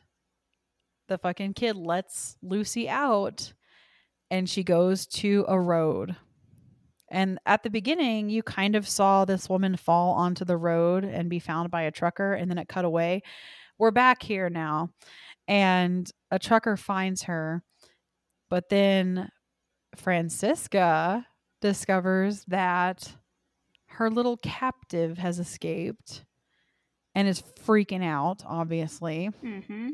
the 1.08 1.17
fucking 1.17 1.53
kid 1.53 1.75
lets 1.75 2.38
Lucy 2.41 2.89
out 2.89 3.53
and 4.30 4.49
she 4.49 4.63
goes 4.63 5.06
to 5.08 5.45
a 5.47 5.60
road. 5.60 6.15
And 7.10 7.39
at 7.45 7.63
the 7.63 7.69
beginning, 7.69 8.30
you 8.30 8.43
kind 8.43 8.75
of 8.75 8.88
saw 8.88 9.23
this 9.25 9.49
woman 9.49 9.77
fall 9.77 10.13
onto 10.13 10.43
the 10.43 10.58
road 10.58 11.06
and 11.06 11.30
be 11.30 11.39
found 11.39 11.71
by 11.71 11.84
a 11.84 11.91
trucker, 11.91 12.34
and 12.34 12.51
then 12.51 12.58
it 12.58 12.67
cut 12.67 12.84
away. 12.84 13.21
We're 13.77 13.91
back 13.91 14.23
here 14.23 14.49
now, 14.49 14.89
and 15.47 16.12
a 16.32 16.39
trucker 16.39 16.77
finds 16.77 17.23
her, 17.23 17.63
but 18.50 18.70
then 18.70 19.30
Francisca 19.96 21.26
discovers 21.62 22.44
that 22.48 23.16
her 23.88 24.10
little 24.10 24.38
captive 24.38 25.18
has 25.18 25.40
escaped 25.40 26.24
and 27.16 27.28
is 27.28 27.42
freaking 27.66 28.04
out, 28.04 28.44
obviously. 28.46 29.30
Mm-hmm. 29.44 29.90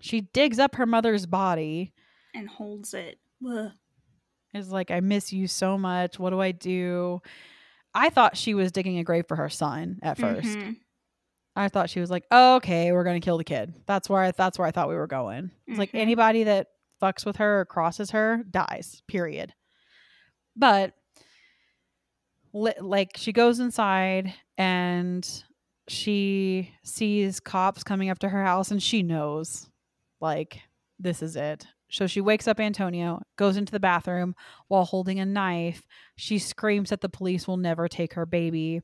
She 0.00 0.20
digs 0.22 0.58
up 0.58 0.74
her 0.76 0.86
mother's 0.86 1.24
body 1.26 1.92
And 2.34 2.48
holds 2.48 2.94
it. 2.94 3.18
Ugh. 3.48 3.70
is 4.52 4.70
like, 4.70 4.90
I 4.90 5.00
miss 5.00 5.32
you 5.32 5.46
so 5.46 5.78
much. 5.78 6.18
What 6.18 6.30
do 6.30 6.40
I 6.40 6.52
do? 6.52 7.20
I 7.94 8.10
thought 8.10 8.36
she 8.36 8.54
was 8.54 8.72
digging 8.72 8.98
a 8.98 9.04
grave 9.04 9.26
for 9.28 9.36
her 9.36 9.48
son 9.48 9.98
at 10.02 10.18
1st 10.18 10.56
Mhm. 10.56 10.76
I 11.56 11.68
thought 11.68 11.88
she 11.90 12.00
was 12.00 12.10
like, 12.10 12.24
oh, 12.32 12.56
okay, 12.56 12.90
we're 12.90 13.04
gonna 13.04 13.20
kill 13.20 13.38
the 13.38 13.44
kid. 13.44 13.72
That's 13.86 14.08
where 14.10 14.20
I, 14.22 14.30
that's 14.32 14.58
where 14.58 14.66
I 14.66 14.72
thought 14.72 14.88
we 14.88 14.96
were 14.96 15.06
going. 15.06 15.52
It's 15.68 15.78
like 15.78 15.92
Mhm. 15.92 16.00
anybody 16.00 16.44
that 16.44 16.66
fucks 17.02 17.26
with 17.26 17.36
her 17.36 17.60
or 17.60 17.64
crosses 17.64 18.10
her 18.10 18.42
dies. 18.50 19.02
Period. 19.08 19.52
But 20.56 20.94
li- 22.52 22.72
like 22.80 23.12
she 23.16 23.32
goes 23.32 23.60
inside 23.60 24.32
and 24.56 25.28
she 25.88 26.70
sees 26.82 27.40
cops 27.40 27.84
coming 27.84 28.08
up 28.08 28.20
to 28.20 28.28
her 28.28 28.44
house 28.44 28.70
and 28.70 28.82
she 28.82 29.02
knows 29.02 29.68
like 30.20 30.60
this 30.98 31.22
is 31.22 31.36
it. 31.36 31.66
So 31.90 32.06
she 32.06 32.20
wakes 32.20 32.48
up 32.48 32.58
Antonio, 32.58 33.22
goes 33.36 33.56
into 33.56 33.70
the 33.70 33.80
bathroom 33.80 34.34
while 34.68 34.84
holding 34.84 35.20
a 35.20 35.26
knife. 35.26 35.86
She 36.16 36.38
screams 36.38 36.90
that 36.90 37.00
the 37.00 37.08
police 37.08 37.46
will 37.46 37.56
never 37.56 37.88
take 37.88 38.14
her 38.14 38.26
baby. 38.26 38.80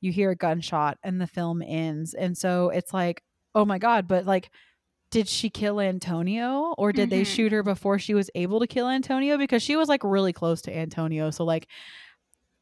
You 0.00 0.12
hear 0.12 0.30
a 0.30 0.36
gunshot 0.36 0.98
and 1.02 1.20
the 1.20 1.26
film 1.26 1.62
ends. 1.62 2.12
And 2.12 2.36
so 2.36 2.70
it's 2.70 2.92
like, 2.92 3.22
oh 3.54 3.64
my 3.64 3.78
God, 3.78 4.08
but 4.08 4.26
like, 4.26 4.50
did 5.10 5.28
she 5.28 5.50
kill 5.50 5.80
Antonio 5.80 6.74
or 6.78 6.92
did 6.92 7.10
they 7.10 7.22
Mhm. 7.22 7.26
shoot 7.26 7.52
her 7.52 7.62
before 7.62 7.98
she 7.98 8.14
was 8.14 8.30
able 8.34 8.60
to 8.60 8.66
kill 8.66 8.88
Antonio? 8.88 9.38
Because 9.38 9.62
she 9.62 9.76
was 9.76 9.88
like 9.88 10.04
really 10.04 10.32
close 10.32 10.62
to 10.62 10.76
Antonio. 10.76 11.30
So, 11.30 11.44
like, 11.44 11.68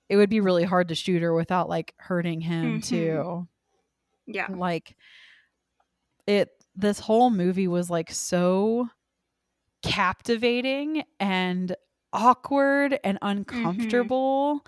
it 0.09 0.17
would 0.17 0.31
be 0.31 0.41
really 0.41 0.65
hard 0.65 0.89
to 0.89 0.95
shoot 0.95 1.23
her 1.23 1.35
without 1.35 1.69
like 1.69 1.95
hurting 1.99 2.41
him 2.41 2.81
Mhm. 2.81 2.83
too 2.83 3.49
Yeah. 4.27 4.49
like 4.51 4.97
it 6.27 6.51
this 6.75 7.01
whole 7.01 7.31
movie 7.31 7.69
was 7.69 7.91
like 7.91 8.11
so 8.11 8.89
captivating 9.83 11.05
and 11.21 11.75
awkward 12.13 12.99
and 13.05 13.19
uncomfortable 13.23 14.61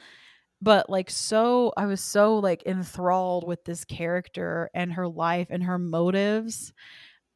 but 0.62 0.90
like 0.90 1.10
so 1.10 1.72
i 1.76 1.86
was 1.86 2.00
so 2.00 2.38
like 2.38 2.62
enthralled 2.66 3.46
with 3.46 3.64
this 3.64 3.84
character 3.84 4.70
and 4.74 4.92
her 4.92 5.08
life 5.08 5.48
and 5.50 5.62
her 5.64 5.78
motives 5.78 6.72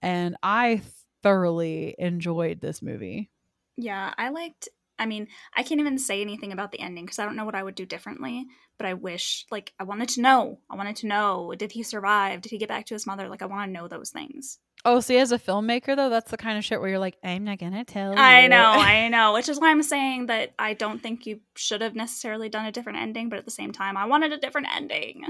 and 0.05 0.37
i 0.43 0.81
thoroughly 1.25 1.97
enjoyed 1.99 2.61
this 2.61 2.83
movie. 2.83 3.31
Yeah, 3.77 4.13
I 4.17 4.29
liked. 4.29 4.69
I 4.99 5.07
mean, 5.07 5.27
I 5.57 5.65
can't 5.65 5.81
even 5.81 5.99
say 5.99 6.21
anything 6.21 6.53
about 6.53 6.71
the 6.71 6.79
ending 6.79 7.05
because 7.07 7.19
I 7.19 7.25
don't 7.25 7.35
know 7.35 7.47
what 7.47 7.57
I 7.57 7.63
would 7.65 7.75
do 7.75 7.87
differently. 7.87 8.47
But 8.77 8.87
I 8.87 8.95
wish, 8.95 9.47
like, 9.51 9.73
I 9.81 9.85
wanted 9.85 10.11
to 10.11 10.21
know. 10.21 10.61
I 10.71 10.77
wanted 10.77 10.97
to 10.97 11.07
know: 11.07 11.55
did 11.57 11.73
he 11.73 11.83
survive? 11.83 12.43
Did 12.43 12.51
he 12.51 12.59
get 12.59 12.69
back 12.69 12.87
to 12.87 12.95
his 12.95 13.07
mother? 13.07 13.29
Like, 13.29 13.43
I 13.43 13.47
want 13.47 13.67
to 13.67 13.73
know 13.73 13.89
those 13.89 14.11
things. 14.11 14.59
Oh, 14.87 15.01
see, 15.01 15.17
as 15.17 15.33
a 15.33 15.39
filmmaker 15.39 15.97
though, 15.97 16.11
that's 16.11 16.31
the 16.31 16.37
kind 16.37 16.59
of 16.59 16.65
shit 16.65 16.79
where 16.81 16.91
you're 16.91 16.99
like, 16.99 17.17
I'm 17.25 17.45
not 17.45 17.59
gonna 17.59 17.85
tell. 17.85 18.19
I 18.19 18.43
you." 18.43 18.49
know, 18.51 18.57
I 18.77 19.09
know. 19.09 19.33
Which 19.33 19.49
is 19.49 19.59
why 19.59 19.71
I'm 19.71 19.83
saying 19.83 20.27
that 20.27 20.53
I 20.59 20.75
don't 20.75 21.03
think 21.03 21.27
you 21.27 21.41
should 21.57 21.81
have 21.81 21.95
necessarily 21.95 22.49
done 22.49 22.67
a 22.67 22.73
different 22.73 22.99
ending. 22.99 23.29
But 23.31 23.39
at 23.39 23.45
the 23.47 23.51
same 23.51 23.73
time, 23.73 23.97
I 23.97 24.05
wanted 24.07 24.33
a 24.33 24.39
different 24.39 24.69
ending. 24.75 25.25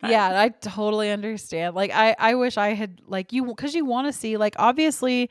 But- 0.00 0.10
yeah, 0.10 0.40
I 0.40 0.50
totally 0.50 1.10
understand. 1.10 1.74
Like, 1.74 1.90
I 1.92 2.14
I 2.18 2.34
wish 2.34 2.56
I 2.56 2.74
had 2.74 3.00
like 3.06 3.32
you 3.32 3.46
because 3.46 3.74
you 3.74 3.84
want 3.84 4.06
to 4.06 4.12
see 4.12 4.36
like 4.36 4.54
obviously, 4.58 5.28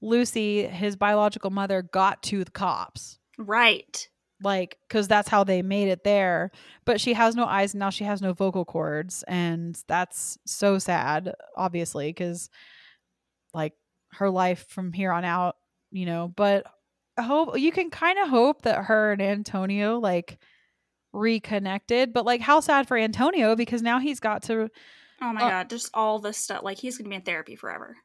Lucy, 0.00 0.66
his 0.66 0.96
biological 0.96 1.50
mother, 1.50 1.82
got 1.82 2.22
to 2.24 2.44
the 2.44 2.50
cops. 2.50 3.18
right. 3.38 4.08
like 4.42 4.78
because 4.88 5.06
that's 5.06 5.28
how 5.28 5.44
they 5.44 5.60
made 5.60 5.88
it 5.88 6.02
there 6.02 6.50
but 6.86 6.98
she 6.98 7.12
has 7.12 7.36
no 7.36 7.44
eyes 7.44 7.74
and 7.74 7.78
now 7.78 7.90
she 7.90 8.04
has 8.04 8.22
no 8.22 8.32
vocal 8.32 8.64
cords 8.64 9.22
and 9.28 9.82
that's 9.86 10.38
so 10.46 10.78
sad 10.78 11.34
obviously 11.56 12.08
because 12.08 12.48
like 13.54 13.74
her 14.12 14.30
life 14.30 14.66
from 14.68 14.92
here 14.92 15.12
on 15.12 15.24
out 15.24 15.56
you 15.90 16.06
know 16.06 16.32
but 16.36 16.64
I 17.16 17.22
hope 17.22 17.58
you 17.58 17.72
can 17.72 17.90
kind 17.90 18.18
of 18.18 18.28
hope 18.28 18.62
that 18.62 18.84
her 18.86 19.12
and 19.12 19.20
antonio 19.22 19.98
like 19.98 20.38
reconnected 21.12 22.12
but 22.12 22.24
like 22.24 22.40
how 22.40 22.60
sad 22.60 22.86
for 22.88 22.96
antonio 22.96 23.56
because 23.56 23.82
now 23.82 23.98
he's 23.98 24.20
got 24.20 24.42
to 24.44 24.70
Oh 25.22 25.32
my 25.34 25.42
Uh, 25.42 25.50
god, 25.50 25.68
just 25.70 25.90
all 25.92 26.18
this 26.18 26.38
stuff. 26.38 26.62
Like 26.62 26.78
he's 26.78 26.96
gonna 26.96 27.10
be 27.10 27.16
in 27.16 27.20
therapy 27.22 27.54
forever. 27.54 27.96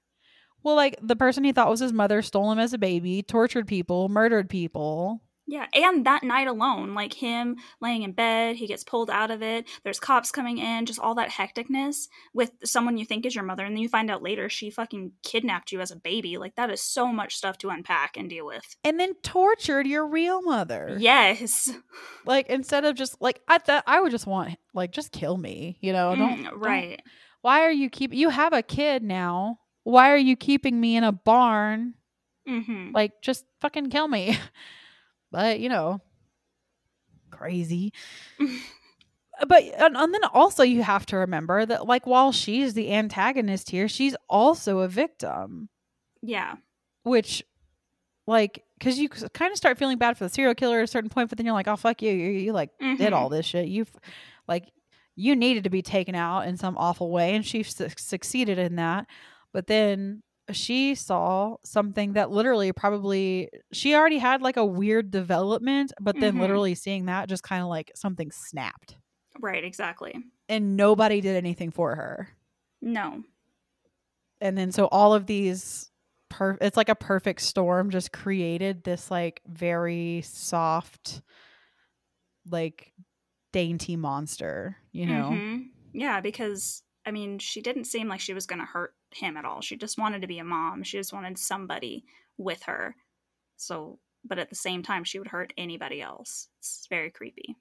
well 0.64 0.76
like 0.76 0.98
the 1.02 1.16
person 1.16 1.44
he 1.46 1.54
thought 1.54 1.70
was 1.70 1.80
his 1.80 1.94
mother 1.94 2.22
stole 2.22 2.52
him 2.52 2.60
as 2.60 2.74
a 2.74 2.78
baby 2.78 3.24
tortured 3.24 3.68
people 3.68 4.10
murdered 4.10 4.50
people 4.50 5.22
Yeah, 5.48 5.68
and 5.74 6.06
that 6.08 6.24
night 6.24 6.48
alone, 6.48 6.96
like 6.96 7.14
him 7.14 7.58
laying 7.80 8.02
in 8.02 8.14
bed, 8.14 8.56
he 8.56 8.66
gets 8.66 8.84
pulled 8.84 9.12
out 9.12 9.30
of 9.30 9.44
it. 9.44 9.68
There's 9.84 10.00
cops 10.00 10.32
coming 10.32 10.58
in, 10.58 10.88
just 10.88 11.00
all 11.00 11.14
that 11.16 11.30
hecticness 11.30 12.08
with 12.34 12.52
someone 12.64 12.98
you 12.98 13.06
think 13.06 13.26
is 13.28 13.36
your 13.36 13.44
mother, 13.44 13.64
and 13.64 13.76
then 13.76 13.82
you 13.84 13.88
find 13.90 14.10
out 14.10 14.24
later 14.24 14.50
she 14.50 14.72
fucking 14.72 15.12
kidnapped 15.24 15.72
you 15.72 15.82
as 15.82 15.92
a 15.92 15.96
baby. 15.98 16.38
Like 16.38 16.56
that 16.56 16.72
is 16.72 16.82
so 16.82 17.08
much 17.14 17.36
stuff 17.36 17.60
to 17.60 17.70
unpack 17.70 18.18
and 18.18 18.28
deal 18.30 18.46
with. 18.48 18.64
and 18.84 19.00
then 19.00 19.14
tortured 19.22 19.86
your 19.86 20.08
real 20.08 20.42
mother 20.42 20.96
Yes, 21.00 21.72
like 22.26 22.48
instead 22.50 22.84
of 22.86 22.96
just 22.96 23.22
like 23.22 23.42
I 23.48 23.60
thought 23.60 23.84
I 23.86 24.00
would 24.02 24.12
just 24.12 24.26
want 24.26 24.58
like 24.74 24.92
just 24.92 25.12
kill 25.12 25.38
me, 25.38 25.78
you 25.80 25.94
know. 25.94 26.16
Don't, 26.16 26.40
Mm, 26.40 26.44
don't- 26.46 26.60
right. 26.60 27.02
why 27.42 27.62
are 27.64 27.72
you 27.72 27.90
keep 27.92 28.14
you 28.16 28.30
have 28.30 28.54
a 28.54 28.64
kid 28.64 29.04
now? 29.04 29.60
Why 29.84 30.10
are 30.10 30.18
you 30.18 30.36
keeping 30.36 30.82
me 30.82 30.96
in 30.98 31.04
a 31.04 31.12
barn? 31.12 31.94
hmm 32.48 32.90
Like 32.94 33.12
just 33.22 33.46
fucking 33.62 33.92
kill 33.92 34.08
me. 34.08 34.38
but 35.32 35.60
you 35.60 35.70
know, 35.70 36.00
crazy. 37.32 37.94
But 39.50 39.64
and, 39.64 39.98
and 39.98 40.14
then 40.14 40.24
also 40.34 40.64
you 40.64 40.82
have 40.82 41.06
to 41.08 41.18
remember 41.18 41.66
that 41.66 41.86
like 41.86 42.08
while 42.08 42.32
she's 42.32 42.74
the 42.74 42.94
antagonist 42.94 43.70
here, 43.70 43.90
she's 43.90 44.16
also 44.30 44.80
a 44.80 44.88
victim, 44.88 45.68
Yeah, 46.22 46.56
which 47.04 47.44
like 48.26 48.64
because 48.80 48.98
you 48.98 49.10
kind 49.10 49.52
of 49.52 49.58
start 49.58 49.78
feeling 49.78 49.98
bad 49.98 50.18
for 50.18 50.24
the 50.24 50.30
serial 50.30 50.56
killer 50.56 50.78
at 50.80 50.86
a 50.86 50.88
certain 50.88 51.10
point, 51.10 51.28
but 51.28 51.38
then 51.38 51.46
you're 51.46 51.54
like, 51.54 51.68
oh 51.68 51.76
fuck 51.76 52.02
you, 52.02 52.14
you, 52.14 52.30
you 52.32 52.54
like 52.54 52.70
did 52.80 52.98
Mhm. 52.98 53.12
all 53.12 53.28
this 53.28 53.46
shit. 53.46 53.68
You've 53.68 53.92
like 54.48 54.72
you 55.18 55.36
needed 55.36 55.66
to 55.66 55.70
be 55.70 55.82
taken 55.82 56.16
out 56.16 56.48
in 56.48 56.56
some 56.56 56.78
awful 56.78 57.12
way, 57.12 57.36
and 57.36 57.46
she 57.46 57.62
su- 57.64 57.90
succeeded 57.98 58.58
in 58.58 58.78
that. 58.78 59.06
But 59.52 59.68
then 59.68 60.24
she 60.52 60.94
saw 60.96 61.56
something 61.64 62.14
that 62.14 62.30
literally 62.32 62.72
probably 62.72 63.50
she 63.72 63.96
already 63.96 64.18
had 64.20 64.42
like 64.42 64.58
a 64.58 64.66
weird 64.66 65.10
development, 65.12 65.92
but 66.00 66.20
then 66.20 66.36
Mhm. 66.36 66.40
literally 66.42 66.76
seeing 66.76 67.06
that 67.06 67.28
just 67.30 67.44
kind 67.44 67.62
of 67.64 67.68
like 67.70 67.92
something 67.96 68.32
snapped, 68.32 68.98
right. 69.40 69.64
Exactly. 69.64 70.14
and 70.48 70.78
nobody 70.78 71.22
did 71.22 71.36
anything 71.36 71.72
for 71.72 71.96
her. 71.96 72.30
No. 72.82 73.24
And 74.42 74.56
then 74.58 74.72
so 74.72 74.86
all 74.88 75.14
of 75.14 75.26
these. 75.26 75.90
Per- 76.30 76.58
it's 76.60 76.76
like 76.76 76.90
a 76.90 76.96
perfect 76.96 77.40
storm 77.42 77.90
just 77.92 78.12
created 78.12 78.84
this 78.84 79.10
like 79.10 79.42
very 79.48 80.22
soft 80.26 81.22
like 82.50 82.92
dainty 83.54 83.96
monster 83.96 84.76
you 84.92 85.06
know 85.06 85.30
Mhm. 85.32 85.70
Yeah, 85.94 86.20
because 86.20 86.84
I 87.06 87.12
mean, 87.12 87.40
she 87.40 87.62
didn't 87.62 87.86
seem 87.86 88.08
like 88.10 88.20
she 88.20 88.34
was 88.34 88.46
going 88.48 88.60
to 88.60 88.66
hurt 88.66 88.96
him 89.15 89.38
at 89.38 89.45
all. 89.45 89.62
She 89.62 89.78
just 89.78 89.97
wanted 89.97 90.21
to 90.21 90.28
be 90.28 90.39
a 90.39 90.43
mom. 90.43 90.84
She 90.84 90.97
just 90.97 91.13
wanted 91.13 91.38
somebody 91.38 92.04
with 92.38 92.63
her. 92.63 92.95
So, 93.58 93.99
but 94.23 94.39
at 94.39 94.49
the 94.49 94.56
same 94.56 94.84
time, 94.84 95.04
she 95.04 95.19
would 95.19 95.28
hurt 95.30 95.54
anybody 95.58 96.01
else. 96.01 96.49
It's 96.60 96.88
very 96.89 97.12
creepy. 97.12 97.56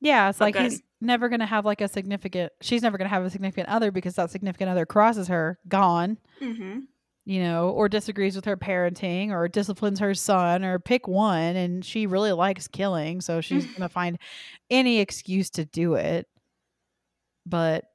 Yeah, 0.00 0.28
it's 0.28 0.38
But 0.38 0.44
like 0.46 0.54
good. 0.54 0.62
he's 0.64 0.82
never 1.00 1.28
going 1.28 1.40
to 1.40 1.46
have 1.46 1.64
like 1.64 1.80
a 1.80 1.88
significant 1.88 2.52
she's 2.60 2.82
never 2.82 2.98
going 2.98 3.08
to 3.08 3.14
have 3.14 3.24
a 3.24 3.30
significant 3.30 3.68
other 3.68 3.90
because 3.90 4.14
that 4.14 4.30
significant 4.30 4.70
other 4.70 4.86
crosses 4.86 5.26
her, 5.28 5.58
gone, 5.66 6.18
Mm-hmm. 6.40 6.80
you 7.24 7.40
know, 7.42 7.70
or 7.70 7.88
disagrees 7.88 8.36
with 8.36 8.44
her 8.44 8.56
parenting 8.56 9.30
or 9.30 9.48
disciplines 9.48 9.98
her 9.98 10.14
son 10.14 10.64
or 10.64 10.78
pick 10.78 11.08
one 11.08 11.56
and 11.56 11.84
she 11.84 12.06
really 12.06 12.30
likes 12.32 12.68
killing, 12.68 13.20
so 13.20 13.40
she's 13.40 13.64
going 13.76 13.80
to 13.80 13.88
find 13.88 14.18
any 14.70 15.00
excuse 15.00 15.50
to 15.50 15.64
do 15.64 15.94
it. 15.94 16.28
But 17.46 17.86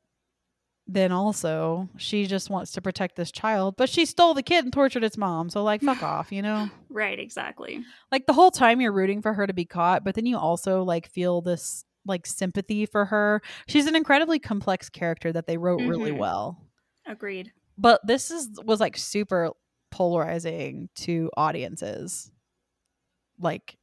then 0.87 1.11
also, 1.13 1.87
she 1.97 2.25
just 2.25 2.49
wants 2.49 2.73
to 2.73 2.81
protect 2.81 3.15
this 3.15 3.31
child, 3.31 3.75
but 3.77 3.89
she 3.89 4.05
stole 4.05 4.33
the 4.33 4.43
kid 4.43 4.65
and 4.65 4.73
tortured 4.73 5.03
its 5.03 5.17
mom. 5.17 5.49
So 5.49 5.63
like 5.63 5.81
fuck 5.81 6.03
off, 6.03 6.31
you 6.31 6.41
know? 6.41 6.69
Right, 6.89 7.17
exactly. 7.19 7.81
like 8.11 8.25
the 8.25 8.33
whole 8.33 8.51
time 8.51 8.81
you're 8.81 8.91
rooting 8.91 9.21
for 9.21 9.33
her 9.33 9.47
to 9.47 9.53
be 9.53 9.65
caught 9.65 10.03
but 10.03 10.13
then 10.15 10.25
you 10.25 10.37
also 10.37 10.83
like 10.83 11.07
feel 11.09 11.41
this 11.41 11.85
like 12.05 12.27
sympathy 12.27 12.85
for 12.85 13.05
her 13.05 13.41
she's 13.67 13.85
an 13.87 13.95
incredibly 13.95 14.37
complex 14.37 14.89
character 14.89 15.31
that 15.31 15.47
they 15.47 15.55
wrote 15.57 15.79
really 15.81 16.11
Mhm. 16.11 16.17
well 16.17 16.61
Agreed. 17.07 17.51
but 17.77 18.01
this 18.05 18.29
is 18.29 18.49
was 18.65 18.79
like 18.81 18.97
super 18.97 19.51
polarizing 19.89 20.89
to 20.95 21.31
audiences 21.37 22.29
like 23.39 23.77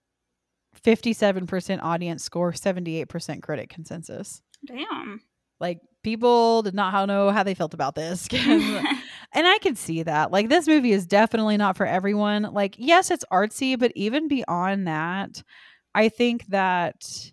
57% 0.84 1.82
audience 1.82 2.22
score 2.24 2.52
78% 2.52 3.42
critic 3.42 3.70
consensus 3.70 4.42
Damn. 4.66 5.20
like 5.58 5.80
people 6.02 6.62
did 6.62 6.74
not 6.74 7.06
know 7.06 7.30
how 7.30 7.42
they 7.42 7.54
felt 7.54 7.74
about 7.74 7.94
this 7.94 8.28
And 9.32 9.46
I 9.46 9.58
can 9.58 9.76
see 9.76 10.02
that. 10.02 10.32
Like 10.32 10.48
this 10.48 10.66
movie 10.66 10.92
is 10.92 11.06
definitely 11.06 11.56
not 11.56 11.76
for 11.76 11.86
everyone. 11.86 12.42
Like 12.52 12.74
yes, 12.78 13.10
it's 13.10 13.24
artsy, 13.32 13.78
but 13.78 13.92
even 13.94 14.26
beyond 14.26 14.88
that, 14.88 15.42
I 15.94 16.08
think 16.08 16.46
that 16.46 17.32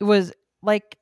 it 0.00 0.04
was 0.04 0.32
like 0.62 0.96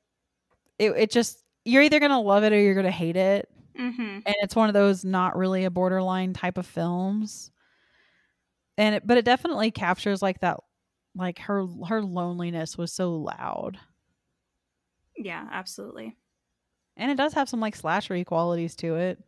it, 0.79 0.91
it 0.91 1.11
just 1.11 1.37
you're 1.63 1.83
either 1.83 1.99
going 1.99 2.11
to 2.11 2.17
love 2.17 2.43
it 2.43 2.51
or 2.51 2.59
you're 2.59 2.73
going 2.73 2.85
to 2.85 2.91
hate 2.91 3.15
it. 3.15 3.47
mm-hmm. 3.79 4.01
And 4.01 4.35
it's 4.41 4.55
one 4.55 4.69
of 4.69 4.73
those 4.73 5.05
not 5.05 5.37
really 5.37 5.63
a 5.63 5.71
borderline 5.71 6.33
type 6.33 6.57
of 6.57 6.65
films. 6.65 7.51
And 8.77 8.95
it, 8.95 9.07
but 9.07 9.17
it 9.17 9.25
definitely 9.25 9.71
captures 9.71 10.21
like 10.21 10.39
that 10.39 10.57
like 11.15 11.39
her 11.39 11.65
her 11.87 12.01
loneliness 12.01 12.77
was 12.77 12.91
so 12.91 13.13
loud. 13.13 13.77
Yeah, 15.21 15.47
absolutely. 15.51 16.17
And 16.95 17.11
it 17.11 17.15
does 17.15 17.33
have 17.33 17.49
some 17.49 17.59
like 17.59 17.77
slashery 17.77 18.25
qualities 18.25 18.75
to 18.77 18.95
it. 18.95 19.21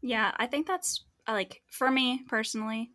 Yeah, 0.00 0.32
I 0.36 0.46
think 0.46 0.66
that's 0.66 1.04
uh, 1.26 1.32
like 1.32 1.62
for 1.70 1.90
me 1.90 2.24
personally, 2.28 2.92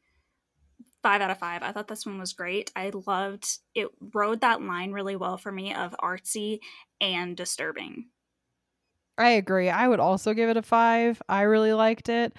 five 1.02 1.22
out 1.22 1.32
of 1.32 1.40
five. 1.40 1.64
I 1.64 1.72
thought 1.72 1.88
this 1.88 2.06
one 2.06 2.20
was 2.20 2.34
great. 2.34 2.72
I 2.76 2.90
loved 2.90 3.60
it. 3.74 3.90
Rode 4.14 4.42
that 4.42 4.62
line 4.62 4.92
really 4.92 5.16
well 5.16 5.38
for 5.38 5.52
me 5.52 5.74
of 5.74 5.96
artsy 6.02 6.60
and 7.00 7.36
disturbing. 7.36 8.10
I 9.18 9.32
agree. 9.32 9.70
I 9.70 9.88
would 9.88 10.00
also 10.00 10.34
give 10.34 10.50
it 10.50 10.58
a 10.58 10.62
five. 10.62 11.22
I 11.28 11.42
really 11.42 11.74
liked 11.74 12.10
it. 12.10 12.36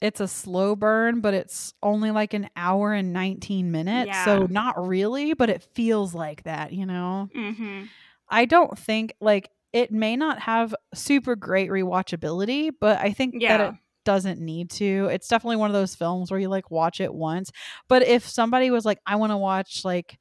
It's 0.00 0.20
a 0.20 0.28
slow 0.28 0.74
burn, 0.76 1.20
but 1.20 1.32
it's 1.32 1.72
only 1.82 2.10
like 2.10 2.34
an 2.34 2.48
hour 2.56 2.92
and 2.92 3.12
19 3.12 3.70
minutes. 3.70 4.18
So, 4.18 4.46
not 4.46 4.74
really, 4.86 5.34
but 5.34 5.48
it 5.48 5.62
feels 5.62 6.14
like 6.14 6.42
that, 6.42 6.72
you 6.72 6.86
know? 6.86 7.30
Mm-hmm. 7.34 7.86
I 8.34 8.46
don't 8.46 8.76
think, 8.78 9.14
like, 9.20 9.48
it 9.72 9.92
may 9.92 10.16
not 10.16 10.40
have 10.40 10.74
super 10.94 11.36
great 11.36 11.70
rewatchability, 11.70 12.72
but 12.80 13.00
I 13.00 13.12
think 13.12 13.36
that 13.46 13.60
it 13.60 13.70
doesn't 14.04 14.40
need 14.40 14.70
to. 14.70 15.08
It's 15.12 15.28
definitely 15.28 15.56
one 15.56 15.70
of 15.70 15.74
those 15.74 15.94
films 15.94 16.30
where 16.30 16.40
you 16.40 16.48
like 16.48 16.70
watch 16.70 17.00
it 17.00 17.14
once. 17.14 17.50
But 17.88 18.02
if 18.02 18.26
somebody 18.28 18.70
was 18.70 18.84
like, 18.84 18.98
I 19.06 19.16
want 19.16 19.32
to 19.32 19.36
watch 19.36 19.84
like 19.84 20.18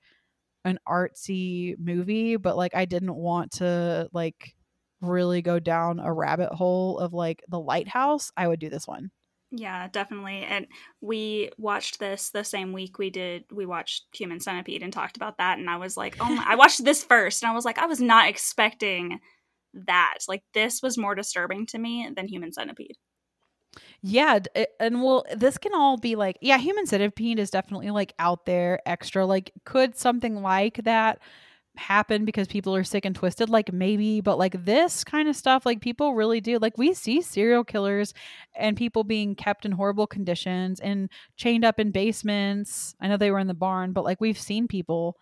an 0.66 0.80
artsy 0.88 1.76
movie, 1.80 2.38
but 2.38 2.58
like 2.58 2.76
I 2.76 2.86
didn't 2.86 3.16
want 3.16 3.52
to 3.54 4.10
like 4.14 4.56
really 5.02 5.42
go 5.42 5.60
down 5.60 6.00
a 6.00 6.14
rabbit 6.14 6.54
hole 6.54 7.00
of 7.00 7.14
like 7.14 7.44
the 7.50 7.60
lighthouse, 7.60 8.32
I 8.38 8.48
would 8.48 8.60
do 8.60 8.70
this 8.70 8.88
one. 8.88 9.12
Yeah, 9.56 9.88
definitely. 9.88 10.40
And 10.42 10.66
we 11.00 11.52
watched 11.60 12.00
this 12.00 12.32
the 12.32 12.44
same 12.44 12.74
week 12.74 12.98
we 12.98 13.12
did. 13.12 13.44
We 13.52 13.68
watched 13.68 14.06
Human 14.16 14.40
Centipede 14.40 14.82
and 14.82 14.92
talked 14.92 15.16
about 15.16 15.38
that. 15.38 15.60
And 15.60 15.70
I 15.70 15.78
was 15.78 15.96
like, 15.96 16.18
oh 16.20 16.34
my! 16.36 16.44
I 16.48 16.56
watched 16.56 16.84
this 16.84 17.04
first, 17.04 17.44
and 17.44 17.52
I 17.52 17.54
was 17.54 17.64
like, 17.64 17.78
I 17.78 17.86
was 17.86 18.02
not 18.02 18.28
expecting 18.28 19.20
that. 19.76 20.18
Like, 20.28 20.44
this 20.56 20.82
was 20.82 20.98
more 20.98 21.14
disturbing 21.14 21.68
to 21.68 21.78
me 21.78 22.10
than 22.16 22.28
Human 22.28 22.52
Centipede. 22.52 22.98
Yeah, 24.02 24.36
it- 24.36 24.48
eh, 24.56 24.66
and 24.80 25.02
well, 25.02 25.26
this 25.36 25.58
can 25.58 25.74
all 25.74 25.98
be 25.98 26.16
like, 26.16 26.38
yeah, 26.42 26.58
human 26.58 26.86
centipede 26.86 27.40
is 27.40 27.50
definitely 27.50 27.90
like 27.92 28.14
out 28.20 28.46
there, 28.46 28.80
extra. 28.86 29.26
Like, 29.26 29.52
could 29.66 29.98
something 29.98 30.42
like 30.42 30.84
that 30.84 31.20
happen 31.78 32.26
because 32.26 32.48
people 32.48 32.76
are 32.76 32.84
sick 32.84 33.06
and 33.06 33.16
twisted? 33.16 33.50
Like, 33.50 33.74
maybe, 33.74 34.22
but 34.22 34.38
like 34.38 34.66
this 34.66 35.04
kind 35.04 35.28
of 35.28 35.36
stuff, 35.36 35.66
like 35.66 35.82
people 35.82 36.14
really 36.14 36.42
do. 36.42 36.58
Like, 36.60 36.78
we 36.78 36.94
see 36.94 37.22
serial 37.22 37.64
killers 37.64 38.14
and 38.56 38.78
people 38.78 39.04
being 39.04 39.36
kept 39.36 39.66
in 39.66 39.72
horrible 39.72 40.08
conditions 40.08 40.80
and 40.80 41.10
chained 41.38 41.66
up 41.66 41.80
in 41.80 41.92
basements. 41.92 42.96
I 43.02 43.08
know 43.08 43.18
they 43.18 43.32
were 43.32 43.40
in 43.40 43.48
the 43.48 43.54
barn, 43.54 43.94
but 43.94 44.04
like 44.04 44.22
we've 44.22 44.40
seen 44.40 44.68
people, 44.68 45.18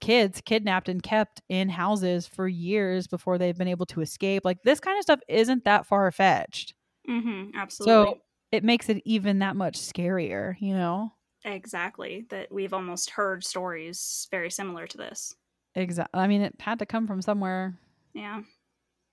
kids, 0.00 0.40
kidnapped 0.40 0.88
and 0.88 1.02
kept 1.02 1.42
in 1.48 1.68
houses 1.68 2.26
for 2.26 2.48
years 2.48 3.06
before 3.06 3.38
they've 3.38 3.56
been 3.58 3.68
able 3.68 3.86
to 3.86 4.00
escape. 4.00 4.44
Like, 4.44 4.62
this 4.62 4.80
kind 4.80 4.98
of 4.98 5.02
stuff 5.02 5.20
isn't 5.28 5.64
that 5.64 5.86
far 5.86 6.10
fetched. 6.12 6.74
Mm-hmm, 7.08 7.56
absolutely. 7.56 8.14
So 8.14 8.18
it 8.50 8.64
makes 8.64 8.88
it 8.88 9.02
even 9.04 9.40
that 9.40 9.56
much 9.56 9.78
scarier, 9.78 10.56
you 10.60 10.74
know? 10.74 11.12
exactly. 11.44 12.26
That 12.30 12.52
we've 12.52 12.74
almost 12.74 13.10
heard 13.10 13.44
stories 13.44 14.28
very 14.30 14.50
similar 14.50 14.86
to 14.86 14.96
this. 14.96 15.34
Exactly. 15.74 16.20
I 16.20 16.26
mean, 16.26 16.42
it 16.42 16.54
had 16.60 16.78
to 16.80 16.86
come 16.86 17.06
from 17.06 17.22
somewhere. 17.22 17.74
Yeah. 18.14 18.42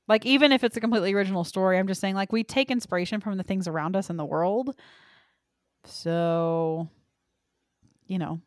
Like, 0.08 0.26
even 0.26 0.52
if 0.52 0.64
it's 0.64 0.76
a 0.76 0.82
completely 0.82 1.14
original 1.14 1.44
story, 1.44 1.78
I'm 1.78 1.88
just 1.88 2.02
saying, 2.02 2.16
like, 2.16 2.32
we 2.32 2.44
take 2.44 2.72
inspiration 2.72 3.22
from 3.22 3.38
the 3.38 3.44
things 3.44 3.68
around 3.68 3.96
us 3.96 4.10
in 4.10 4.18
the 4.18 4.26
world. 4.26 4.76
So, 5.86 6.90
you 8.08 8.18
know. 8.18 8.42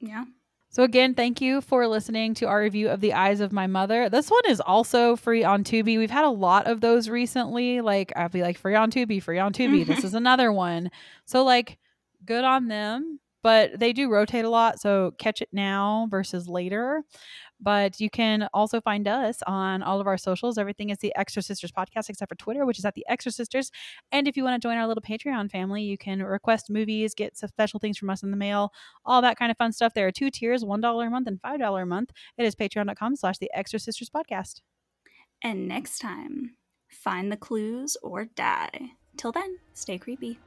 Yeah. 0.00 0.24
So, 0.68 0.84
again, 0.84 1.14
thank 1.14 1.40
you 1.40 1.62
for 1.62 1.88
listening 1.88 2.34
to 2.34 2.46
our 2.46 2.60
review 2.60 2.90
of 2.90 3.00
The 3.00 3.14
Eyes 3.14 3.40
of 3.40 3.50
My 3.50 3.66
Mother. 3.66 4.08
This 4.08 4.30
one 4.30 4.42
is 4.48 4.60
also 4.60 5.16
free 5.16 5.42
on 5.42 5.64
Tubi. 5.64 5.98
We've 5.98 6.10
had 6.10 6.24
a 6.24 6.30
lot 6.30 6.66
of 6.68 6.80
those 6.80 7.08
recently. 7.08 7.80
Like, 7.80 8.12
I'll 8.14 8.28
be 8.28 8.42
like, 8.42 8.56
free 8.56 8.76
on 8.76 8.90
Tubi, 8.92 9.20
free 9.20 9.40
on 9.40 9.52
Tubi. 9.52 9.84
this 9.84 10.04
is 10.04 10.14
another 10.14 10.52
one. 10.52 10.90
So, 11.24 11.42
like, 11.42 11.78
good 12.24 12.44
on 12.44 12.68
them. 12.68 13.18
But 13.42 13.78
they 13.78 13.92
do 13.92 14.10
rotate 14.10 14.44
a 14.44 14.50
lot. 14.50 14.80
So, 14.80 15.12
catch 15.18 15.40
it 15.40 15.48
now 15.52 16.08
versus 16.10 16.48
later. 16.48 17.02
But 17.60 18.00
you 18.00 18.08
can 18.08 18.48
also 18.54 18.80
find 18.80 19.06
us 19.06 19.42
on 19.46 19.82
all 19.82 20.00
of 20.00 20.06
our 20.06 20.16
socials. 20.16 20.56
Everything 20.56 20.90
is 20.90 20.98
the 20.98 21.14
Extra 21.16 21.42
Sisters 21.42 21.70
podcast, 21.70 22.08
except 22.08 22.30
for 22.30 22.36
Twitter, 22.36 22.64
which 22.64 22.78
is 22.78 22.84
at 22.84 22.94
the 22.94 23.04
Extra 23.08 23.30
Sisters. 23.30 23.70
And 24.12 24.26
if 24.26 24.36
you 24.36 24.44
want 24.44 24.60
to 24.60 24.66
join 24.66 24.78
our 24.78 24.86
little 24.86 25.02
Patreon 25.02 25.50
family, 25.50 25.82
you 25.82 25.98
can 25.98 26.22
request 26.22 26.70
movies, 26.70 27.14
get 27.14 27.36
special 27.36 27.78
things 27.78 27.98
from 27.98 28.08
us 28.08 28.22
in 28.22 28.30
the 28.30 28.36
mail, 28.36 28.72
all 29.04 29.20
that 29.22 29.38
kind 29.38 29.50
of 29.50 29.58
fun 29.58 29.72
stuff. 29.72 29.92
There 29.94 30.06
are 30.06 30.12
two 30.12 30.30
tiers, 30.30 30.64
$1 30.64 31.06
a 31.06 31.10
month 31.10 31.28
and 31.28 31.40
$5 31.42 31.82
a 31.82 31.86
month. 31.86 32.10
It 32.38 32.44
is 32.44 32.54
patreon.com 32.54 33.16
slash 33.16 33.38
the 33.38 33.50
Extra 33.54 33.78
Sisters 33.78 34.10
podcast. 34.10 34.62
And 35.42 35.68
next 35.68 35.98
time, 35.98 36.56
find 36.88 37.30
the 37.30 37.36
clues 37.36 37.96
or 38.02 38.24
die. 38.24 38.92
Till 39.16 39.32
then, 39.32 39.58
stay 39.74 39.98
creepy. 39.98 40.38